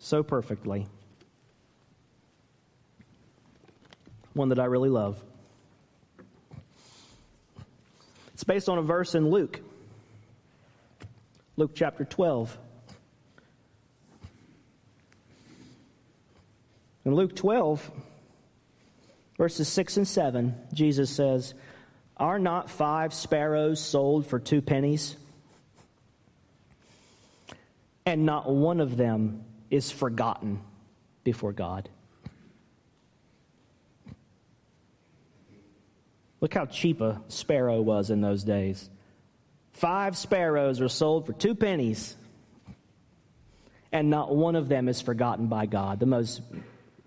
so 0.00 0.24
perfectly. 0.24 0.88
One 4.38 4.50
that 4.50 4.60
I 4.60 4.66
really 4.66 4.88
love. 4.88 5.20
It's 8.34 8.44
based 8.44 8.68
on 8.68 8.78
a 8.78 8.82
verse 8.82 9.16
in 9.16 9.30
Luke. 9.30 9.58
Luke 11.56 11.72
chapter 11.74 12.04
12. 12.04 12.56
In 17.04 17.16
Luke 17.16 17.34
12, 17.34 17.90
verses 19.38 19.66
6 19.66 19.96
and 19.96 20.06
7, 20.06 20.54
Jesus 20.72 21.10
says, 21.10 21.54
Are 22.16 22.38
not 22.38 22.70
five 22.70 23.12
sparrows 23.12 23.80
sold 23.80 24.24
for 24.24 24.38
two 24.38 24.62
pennies? 24.62 25.16
And 28.06 28.24
not 28.24 28.48
one 28.48 28.78
of 28.78 28.96
them 28.96 29.42
is 29.68 29.90
forgotten 29.90 30.60
before 31.24 31.52
God. 31.52 31.88
Look 36.40 36.54
how 36.54 36.66
cheap 36.66 37.00
a 37.00 37.20
sparrow 37.28 37.80
was 37.80 38.10
in 38.10 38.20
those 38.20 38.44
days. 38.44 38.88
Five 39.72 40.16
sparrows 40.16 40.80
are 40.80 40.88
sold 40.88 41.26
for 41.26 41.32
two 41.32 41.54
pennies, 41.54 42.16
and 43.92 44.10
not 44.10 44.34
one 44.34 44.56
of 44.56 44.68
them 44.68 44.88
is 44.88 45.00
forgotten 45.00 45.46
by 45.46 45.66
God. 45.66 46.00
The 46.00 46.06
most 46.06 46.42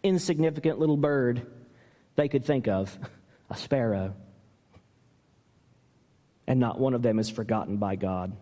insignificant 0.04 0.80
little 0.80 0.98
bird 0.98 1.46
they 2.16 2.28
could 2.28 2.46
think 2.46 2.68
of, 2.68 2.98
a 3.50 3.58
sparrow. 3.58 4.16
And 6.48 6.60
not 6.60 6.80
one 6.80 6.94
of 6.94 7.02
them 7.02 7.20
is 7.20 7.30
forgotten 7.30 7.78
by 7.78 7.96
God. 7.96 8.36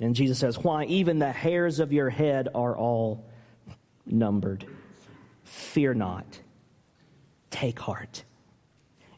And 0.00 0.14
Jesus 0.14 0.38
says, 0.38 0.58
Why, 0.58 0.84
even 0.84 1.18
the 1.18 1.32
hairs 1.32 1.80
of 1.80 1.92
your 1.92 2.10
head 2.10 2.48
are 2.54 2.76
all 2.76 3.24
numbered. 4.06 4.66
Fear 5.44 5.94
not. 5.94 6.40
Take 7.50 7.78
heart. 7.78 8.24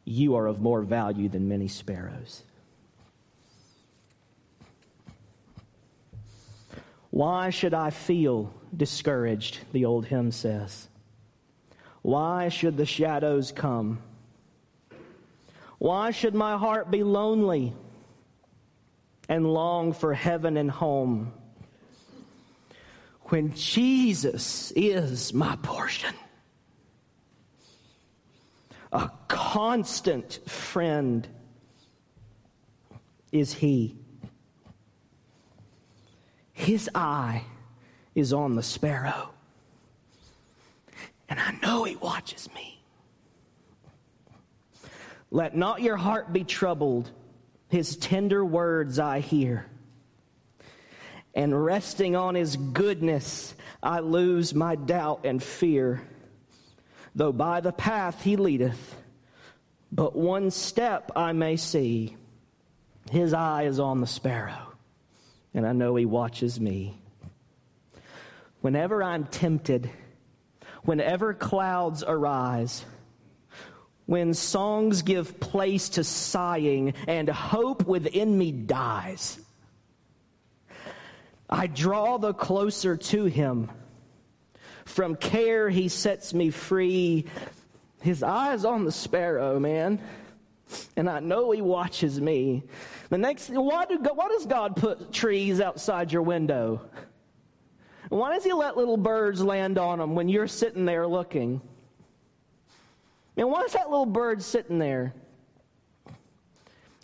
You 0.04 0.36
are 0.36 0.46
of 0.46 0.60
more 0.60 0.82
value 0.82 1.28
than 1.28 1.48
many 1.48 1.68
sparrows. 1.68 2.42
Why 7.10 7.50
should 7.50 7.74
I 7.74 7.90
feel 7.90 8.52
discouraged? 8.76 9.60
The 9.72 9.84
old 9.84 10.04
hymn 10.06 10.32
says. 10.32 10.88
Why 12.02 12.48
should 12.48 12.76
the 12.76 12.84
shadows 12.84 13.52
come? 13.52 14.02
Why 15.78 16.10
should 16.10 16.34
my 16.34 16.56
heart 16.58 16.90
be 16.90 17.02
lonely 17.02 17.72
and 19.28 19.46
long 19.46 19.92
for 19.92 20.12
heaven 20.12 20.56
and 20.56 20.70
home 20.70 21.32
when 23.24 23.54
Jesus 23.54 24.72
is 24.76 25.32
my 25.32 25.56
portion? 25.62 26.14
A 28.92 29.08
constant 29.54 30.40
friend 30.48 31.28
is 33.30 33.52
He. 33.52 33.96
His 36.52 36.90
eye 36.92 37.44
is 38.16 38.32
on 38.32 38.56
the 38.56 38.64
sparrow 38.64 39.30
and 41.28 41.38
I 41.38 41.56
know 41.62 41.84
He 41.84 41.94
watches 41.94 42.48
me. 42.52 42.82
Let 45.30 45.56
not 45.56 45.80
your 45.80 45.96
heart 45.96 46.32
be 46.32 46.42
troubled. 46.42 47.12
His 47.68 47.96
tender 47.96 48.44
words 48.44 48.98
I 48.98 49.20
hear. 49.20 49.66
And 51.32 51.64
resting 51.64 52.16
on 52.16 52.34
His 52.34 52.56
goodness, 52.56 53.54
I 53.80 54.00
lose 54.00 54.52
my 54.52 54.74
doubt 54.74 55.20
and 55.22 55.40
fear. 55.40 56.02
Though 57.14 57.30
by 57.30 57.60
the 57.60 57.72
path 57.72 58.20
He 58.20 58.34
leadeth, 58.34 58.93
but 59.94 60.16
one 60.16 60.50
step 60.50 61.12
I 61.14 61.32
may 61.32 61.56
see. 61.56 62.16
His 63.10 63.32
eye 63.32 63.64
is 63.64 63.78
on 63.78 64.00
the 64.00 64.06
sparrow, 64.06 64.72
and 65.54 65.64
I 65.64 65.72
know 65.72 65.94
He 65.94 66.04
watches 66.04 66.58
me. 66.58 66.98
Whenever 68.60 69.02
I'm 69.02 69.24
tempted, 69.26 69.88
whenever 70.82 71.32
clouds 71.32 72.02
arise, 72.06 72.84
when 74.06 74.34
songs 74.34 75.02
give 75.02 75.38
place 75.38 75.90
to 75.90 76.02
sighing 76.02 76.94
and 77.06 77.28
hope 77.28 77.86
within 77.86 78.36
me 78.36 78.50
dies, 78.52 79.38
I 81.48 81.68
draw 81.68 82.18
the 82.18 82.34
closer 82.34 82.96
to 82.96 83.26
him. 83.26 83.70
From 84.84 85.14
care, 85.14 85.70
he 85.70 85.88
sets 85.88 86.34
me 86.34 86.50
free. 86.50 87.26
His 88.04 88.22
eyes 88.22 88.66
on 88.66 88.84
the 88.84 88.92
sparrow, 88.92 89.58
man. 89.58 89.98
And 90.94 91.08
I 91.08 91.20
know 91.20 91.52
he 91.52 91.62
watches 91.62 92.20
me. 92.20 92.62
The 93.08 93.16
next, 93.16 93.48
why, 93.48 93.86
do, 93.86 93.96
why 93.96 94.28
does 94.28 94.44
God 94.44 94.76
put 94.76 95.10
trees 95.10 95.58
outside 95.58 96.12
your 96.12 96.20
window? 96.20 96.82
Why 98.10 98.34
does 98.34 98.44
he 98.44 98.52
let 98.52 98.76
little 98.76 98.98
birds 98.98 99.42
land 99.42 99.78
on 99.78 100.00
them 100.00 100.14
when 100.14 100.28
you're 100.28 100.48
sitting 100.48 100.84
there 100.84 101.06
looking? 101.06 101.62
And 103.38 103.48
why 103.48 103.62
is 103.62 103.72
that 103.72 103.88
little 103.88 104.04
bird 104.04 104.42
sitting 104.42 104.78
there? 104.78 105.14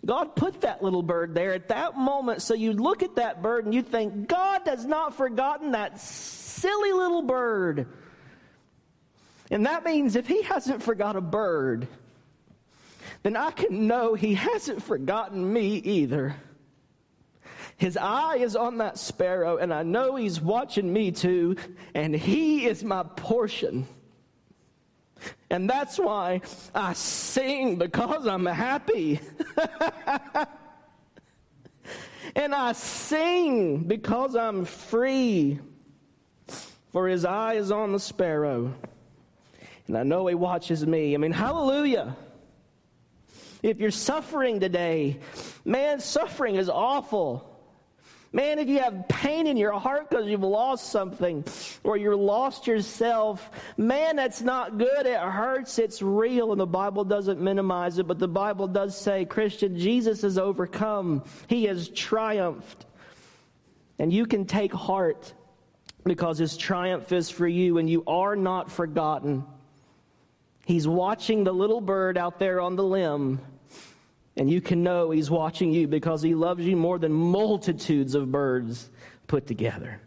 God 0.05 0.35
put 0.35 0.61
that 0.61 0.83
little 0.83 1.01
bird 1.01 1.33
there 1.33 1.53
at 1.53 1.69
that 1.69 1.97
moment 1.97 2.43
so 2.43 2.53
you 2.53 2.73
look 2.73 3.01
at 3.01 3.15
that 3.15 3.41
bird 3.41 3.65
and 3.65 3.73
you 3.73 3.81
think, 3.81 4.27
God 4.27 4.61
has 4.67 4.85
not 4.85 5.15
forgotten 5.15 5.71
that 5.71 5.99
silly 5.99 6.91
little 6.91 7.23
bird. 7.23 7.87
And 9.51 9.65
that 9.65 9.83
means 9.83 10.15
if 10.15 10.27
he 10.27 10.41
hasn't 10.43 10.81
forgot 10.81 11.17
a 11.17 11.21
bird, 11.21 11.87
then 13.21 13.35
I 13.35 13.51
can 13.51 13.85
know 13.85 14.15
he 14.15 14.33
hasn't 14.33 14.81
forgotten 14.81 15.51
me 15.51 15.75
either. 15.75 16.35
His 17.75 17.97
eye 17.97 18.37
is 18.37 18.55
on 18.55 18.77
that 18.77 18.97
sparrow, 18.97 19.57
and 19.57 19.73
I 19.73 19.83
know 19.83 20.15
he's 20.15 20.39
watching 20.39 20.91
me 20.91 21.11
too, 21.11 21.57
and 21.93 22.15
he 22.15 22.65
is 22.65 22.83
my 22.83 23.03
portion. 23.03 23.85
And 25.49 25.69
that's 25.69 25.99
why 25.99 26.41
I 26.73 26.93
sing 26.93 27.75
because 27.75 28.25
I'm 28.27 28.45
happy. 28.45 29.19
and 32.35 32.55
I 32.55 32.71
sing 32.71 33.79
because 33.79 34.35
I'm 34.35 34.63
free. 34.63 35.59
For 36.91 37.07
his 37.07 37.25
eye 37.25 37.53
is 37.53 37.71
on 37.71 37.93
the 37.93 37.99
sparrow. 37.99 38.73
And 39.91 39.97
I 39.97 40.03
know 40.03 40.25
he 40.25 40.35
watches 40.35 40.87
me. 40.87 41.13
I 41.15 41.17
mean, 41.17 41.33
hallelujah. 41.33 42.15
If 43.61 43.81
you're 43.81 43.91
suffering 43.91 44.61
today, 44.61 45.19
man, 45.65 45.99
suffering 45.99 46.55
is 46.55 46.69
awful. 46.69 47.59
Man, 48.31 48.57
if 48.59 48.69
you 48.69 48.79
have 48.79 49.09
pain 49.09 49.47
in 49.47 49.57
your 49.57 49.77
heart 49.77 50.09
because 50.09 50.27
you've 50.27 50.43
lost 50.43 50.91
something 50.91 51.43
or 51.83 51.97
you're 51.97 52.15
lost 52.15 52.67
yourself, 52.67 53.51
man, 53.75 54.15
that's 54.15 54.41
not 54.41 54.77
good. 54.77 55.05
It 55.05 55.19
hurts. 55.19 55.77
It's 55.77 56.01
real. 56.01 56.53
And 56.53 56.61
the 56.61 56.65
Bible 56.65 57.03
doesn't 57.03 57.41
minimize 57.41 57.97
it, 57.97 58.07
but 58.07 58.17
the 58.17 58.29
Bible 58.29 58.67
does 58.67 58.95
say, 58.95 59.25
Christian, 59.25 59.77
Jesus 59.77 60.21
has 60.21 60.37
overcome. 60.37 61.25
He 61.47 61.65
has 61.65 61.89
triumphed. 61.89 62.85
And 63.99 64.13
you 64.13 64.25
can 64.25 64.45
take 64.45 64.71
heart 64.71 65.33
because 66.05 66.37
his 66.37 66.55
triumph 66.55 67.11
is 67.11 67.29
for 67.29 67.45
you 67.45 67.77
and 67.77 67.89
you 67.89 68.05
are 68.07 68.37
not 68.37 68.71
forgotten. 68.71 69.43
He's 70.65 70.87
watching 70.87 71.43
the 71.43 71.51
little 71.51 71.81
bird 71.81 72.17
out 72.17 72.39
there 72.39 72.61
on 72.61 72.75
the 72.75 72.83
limb 72.83 73.39
and 74.37 74.49
you 74.49 74.61
can 74.61 74.83
know 74.83 75.11
He's 75.11 75.29
watching 75.29 75.71
you 75.73 75.87
because 75.87 76.21
He 76.21 76.35
loves 76.35 76.65
you 76.65 76.75
more 76.75 76.97
than 76.97 77.11
multitudes 77.11 78.15
of 78.15 78.31
birds 78.31 78.89
put 79.27 79.47
together. 79.47 80.01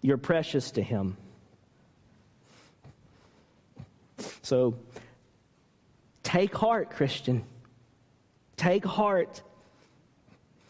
You're 0.00 0.18
precious 0.18 0.72
to 0.72 0.82
Him. 0.82 1.16
So 4.42 4.74
take 6.22 6.54
heart, 6.54 6.90
Christian. 6.90 7.44
Take 8.56 8.84
heart. 8.84 9.42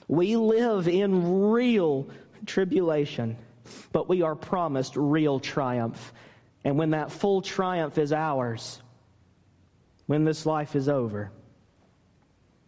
We 0.08 0.36
live 0.36 0.88
in 0.88 1.50
real 1.50 2.08
tribulation, 2.44 3.36
but 3.92 4.08
we 4.08 4.22
are 4.22 4.34
promised 4.34 4.96
real 4.96 5.40
triumph. 5.40 6.12
And 6.64 6.78
when 6.78 6.90
that 6.90 7.10
full 7.10 7.42
triumph 7.42 7.98
is 7.98 8.12
ours, 8.12 8.80
when 10.06 10.24
this 10.24 10.46
life 10.46 10.76
is 10.76 10.88
over, 10.88 11.32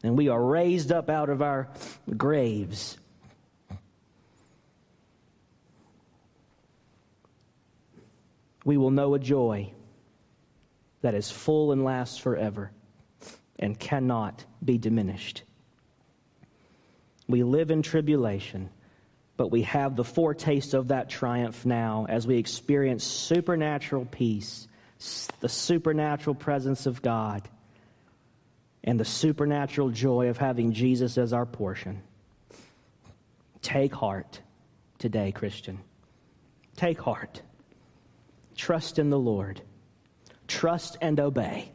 and 0.02 0.18
we 0.18 0.28
are 0.28 0.42
raised 0.42 0.92
up 0.92 1.08
out 1.08 1.30
of 1.30 1.42
our 1.42 1.68
graves. 2.16 2.98
we 8.64 8.76
will 8.76 8.90
know 8.90 9.14
a 9.14 9.18
joy 9.18 9.70
that 11.02 11.14
is 11.14 11.30
full 11.30 11.72
and 11.72 11.84
lasts 11.84 12.18
forever 12.18 12.72
and 13.58 13.78
cannot 13.78 14.44
be 14.64 14.78
diminished. 14.78 15.42
We 17.28 17.42
live 17.42 17.70
in 17.70 17.82
tribulation, 17.82 18.70
but 19.36 19.50
we 19.50 19.62
have 19.62 19.96
the 19.96 20.04
foretaste 20.04 20.74
of 20.74 20.88
that 20.88 21.10
triumph 21.10 21.66
now 21.66 22.06
as 22.08 22.26
we 22.26 22.36
experience 22.36 23.04
supernatural 23.04 24.04
peace, 24.04 24.68
the 25.40 25.48
supernatural 25.48 26.34
presence 26.34 26.86
of 26.86 27.02
God, 27.02 27.48
and 28.84 29.00
the 29.00 29.04
supernatural 29.04 29.90
joy 29.90 30.28
of 30.28 30.38
having 30.38 30.72
Jesus 30.72 31.18
as 31.18 31.32
our 31.32 31.46
portion. 31.46 32.02
Take 33.62 33.94
heart 33.94 34.40
today, 34.98 35.32
Christian. 35.32 35.80
Take 36.76 37.00
heart. 37.00 37.40
Trust 38.56 38.98
in 38.98 39.10
the 39.10 39.18
Lord. 39.18 39.60
Trust 40.46 40.98
and 41.00 41.18
obey. 41.18 41.72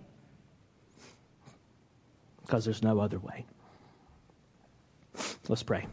Because 2.42 2.64
there's 2.64 2.84
no 2.84 3.00
other 3.00 3.20
way. 3.20 3.46
Let's 5.48 5.64
pray. 5.64 5.88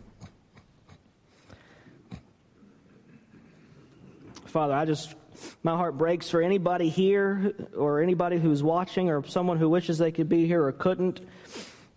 Father, 4.56 4.72
I 4.72 4.86
just, 4.86 5.14
my 5.62 5.76
heart 5.76 5.98
breaks 5.98 6.30
for 6.30 6.40
anybody 6.40 6.88
here 6.88 7.52
or 7.76 8.00
anybody 8.00 8.38
who's 8.38 8.62
watching 8.62 9.10
or 9.10 9.22
someone 9.26 9.58
who 9.58 9.68
wishes 9.68 9.98
they 9.98 10.10
could 10.10 10.30
be 10.30 10.46
here 10.46 10.64
or 10.64 10.72
couldn't. 10.72 11.20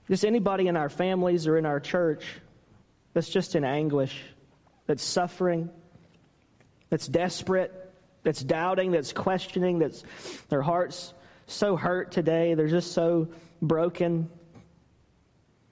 Just 0.09 0.25
anybody 0.25 0.67
in 0.67 0.75
our 0.75 0.89
families 0.89 1.47
or 1.47 1.57
in 1.57 1.65
our 1.65 1.79
church 1.79 2.25
that's 3.13 3.29
just 3.29 3.55
in 3.55 3.63
anguish, 3.63 4.21
that's 4.87 5.01
suffering, 5.01 5.69
that's 6.89 7.07
desperate, 7.07 7.93
that's 8.23 8.43
doubting, 8.43 8.91
that's 8.91 9.13
questioning, 9.13 9.79
that's 9.79 10.03
their 10.49 10.61
hearts 10.61 11.13
so 11.47 11.77
hurt 11.77 12.11
today, 12.11 12.55
they're 12.55 12.67
just 12.67 12.91
so 12.91 13.29
broken. 13.61 14.29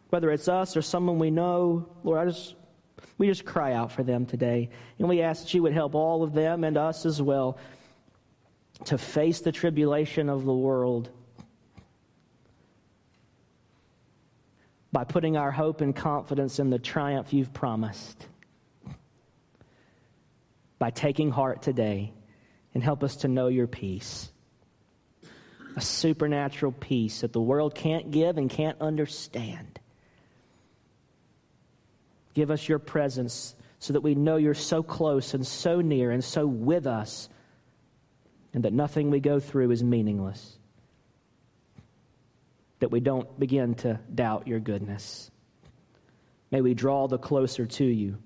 Whether 0.08 0.32
it's 0.32 0.48
us 0.48 0.78
or 0.78 0.82
someone 0.82 1.20
we 1.20 1.32
know, 1.32 1.90
Lord, 2.06 2.20
I 2.20 2.32
just 2.32 2.56
we 3.18 3.28
just 3.28 3.46
cry 3.46 3.74
out 3.74 3.92
for 3.92 4.04
them 4.04 4.26
today. 4.26 4.70
And 5.00 5.10
we 5.10 5.22
ask 5.22 5.44
that 5.44 5.54
you 5.54 5.64
would 5.64 5.74
help 5.74 5.96
all 5.96 6.24
of 6.24 6.34
them 6.34 6.64
and 6.64 6.78
us 6.78 7.06
as 7.06 7.22
well 7.22 7.58
to 8.86 8.98
face 8.98 9.42
the 9.42 9.52
tribulation 9.52 10.30
of 10.30 10.46
the 10.46 10.54
world 10.54 11.10
by 14.92 15.04
putting 15.04 15.36
our 15.36 15.52
hope 15.52 15.82
and 15.82 15.96
confidence 15.96 16.60
in 16.60 16.70
the 16.70 16.80
triumph 16.80 17.34
you've 17.34 17.54
promised. 17.54 18.28
By 20.80 20.92
taking 20.92 21.32
heart 21.32 21.64
today 21.64 22.14
and 22.74 22.84
help 22.84 23.04
us 23.04 23.18
to 23.18 23.28
know 23.28 23.48
your 23.48 23.68
peace. 23.68 24.32
A 25.76 25.82
supernatural 25.82 26.72
peace 26.72 27.22
that 27.22 27.34
the 27.34 27.42
world 27.42 27.74
can't 27.74 28.12
give 28.12 28.38
and 28.38 28.50
can't 28.50 28.80
understand. 28.80 29.80
Give 32.38 32.52
us 32.52 32.70
your 32.70 32.78
presence 32.78 33.56
so 33.80 33.94
that 33.94 34.02
we 34.02 34.14
know 34.14 34.36
you're 34.36 34.54
so 34.54 34.84
close 34.84 35.34
and 35.34 35.44
so 35.46 35.82
near 35.82 36.12
and 36.12 36.24
so 36.24 36.46
with 36.46 36.86
us, 36.86 37.30
and 38.54 38.64
that 38.64 38.74
nothing 38.74 39.10
we 39.10 39.20
go 39.20 39.40
through 39.40 39.72
is 39.72 39.84
meaningless. 39.84 40.60
That 42.78 42.92
we 42.92 43.00
don't 43.00 43.40
begin 43.40 43.74
to 43.78 44.00
doubt 44.14 44.48
your 44.48 44.60
goodness. 44.60 45.32
May 46.52 46.62
we 46.62 46.76
draw 46.76 47.08
the 47.08 47.18
closer 47.18 47.66
to 47.66 47.84
you. 47.84 48.20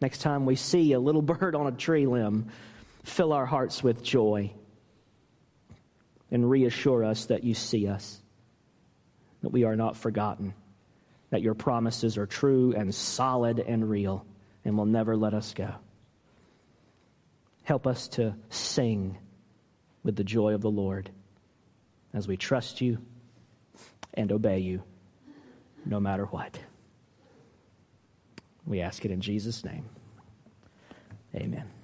Next 0.00 0.18
time 0.18 0.44
we 0.44 0.56
see 0.56 0.94
a 0.94 0.98
little 0.98 1.22
bird 1.36 1.54
on 1.54 1.68
a 1.68 1.76
tree 1.76 2.08
limb, 2.08 2.48
fill 3.04 3.32
our 3.32 3.46
hearts 3.46 3.80
with 3.80 4.02
joy 4.02 4.52
and 6.32 6.50
reassure 6.50 7.04
us 7.04 7.26
that 7.26 7.44
you 7.44 7.54
see 7.54 7.86
us, 7.86 8.20
that 9.42 9.50
we 9.50 9.62
are 9.62 9.76
not 9.76 9.96
forgotten 9.96 10.52
that 11.30 11.42
your 11.42 11.54
promises 11.54 12.16
are 12.16 12.26
true 12.26 12.72
and 12.76 12.94
solid 12.94 13.58
and 13.58 13.88
real 13.88 14.24
and 14.64 14.76
will 14.76 14.86
never 14.86 15.16
let 15.16 15.34
us 15.34 15.54
go. 15.54 15.74
Help 17.62 17.86
us 17.86 18.08
to 18.08 18.34
sing 18.48 19.18
with 20.02 20.16
the 20.16 20.24
joy 20.24 20.54
of 20.54 20.62
the 20.62 20.70
Lord 20.70 21.10
as 22.14 22.26
we 22.26 22.36
trust 22.36 22.80
you 22.80 22.98
and 24.14 24.32
obey 24.32 24.58
you 24.58 24.82
no 25.84 26.00
matter 26.00 26.24
what. 26.26 26.58
We 28.66 28.80
ask 28.80 29.04
it 29.04 29.10
in 29.10 29.20
Jesus' 29.20 29.64
name. 29.64 29.84
Amen. 31.34 31.77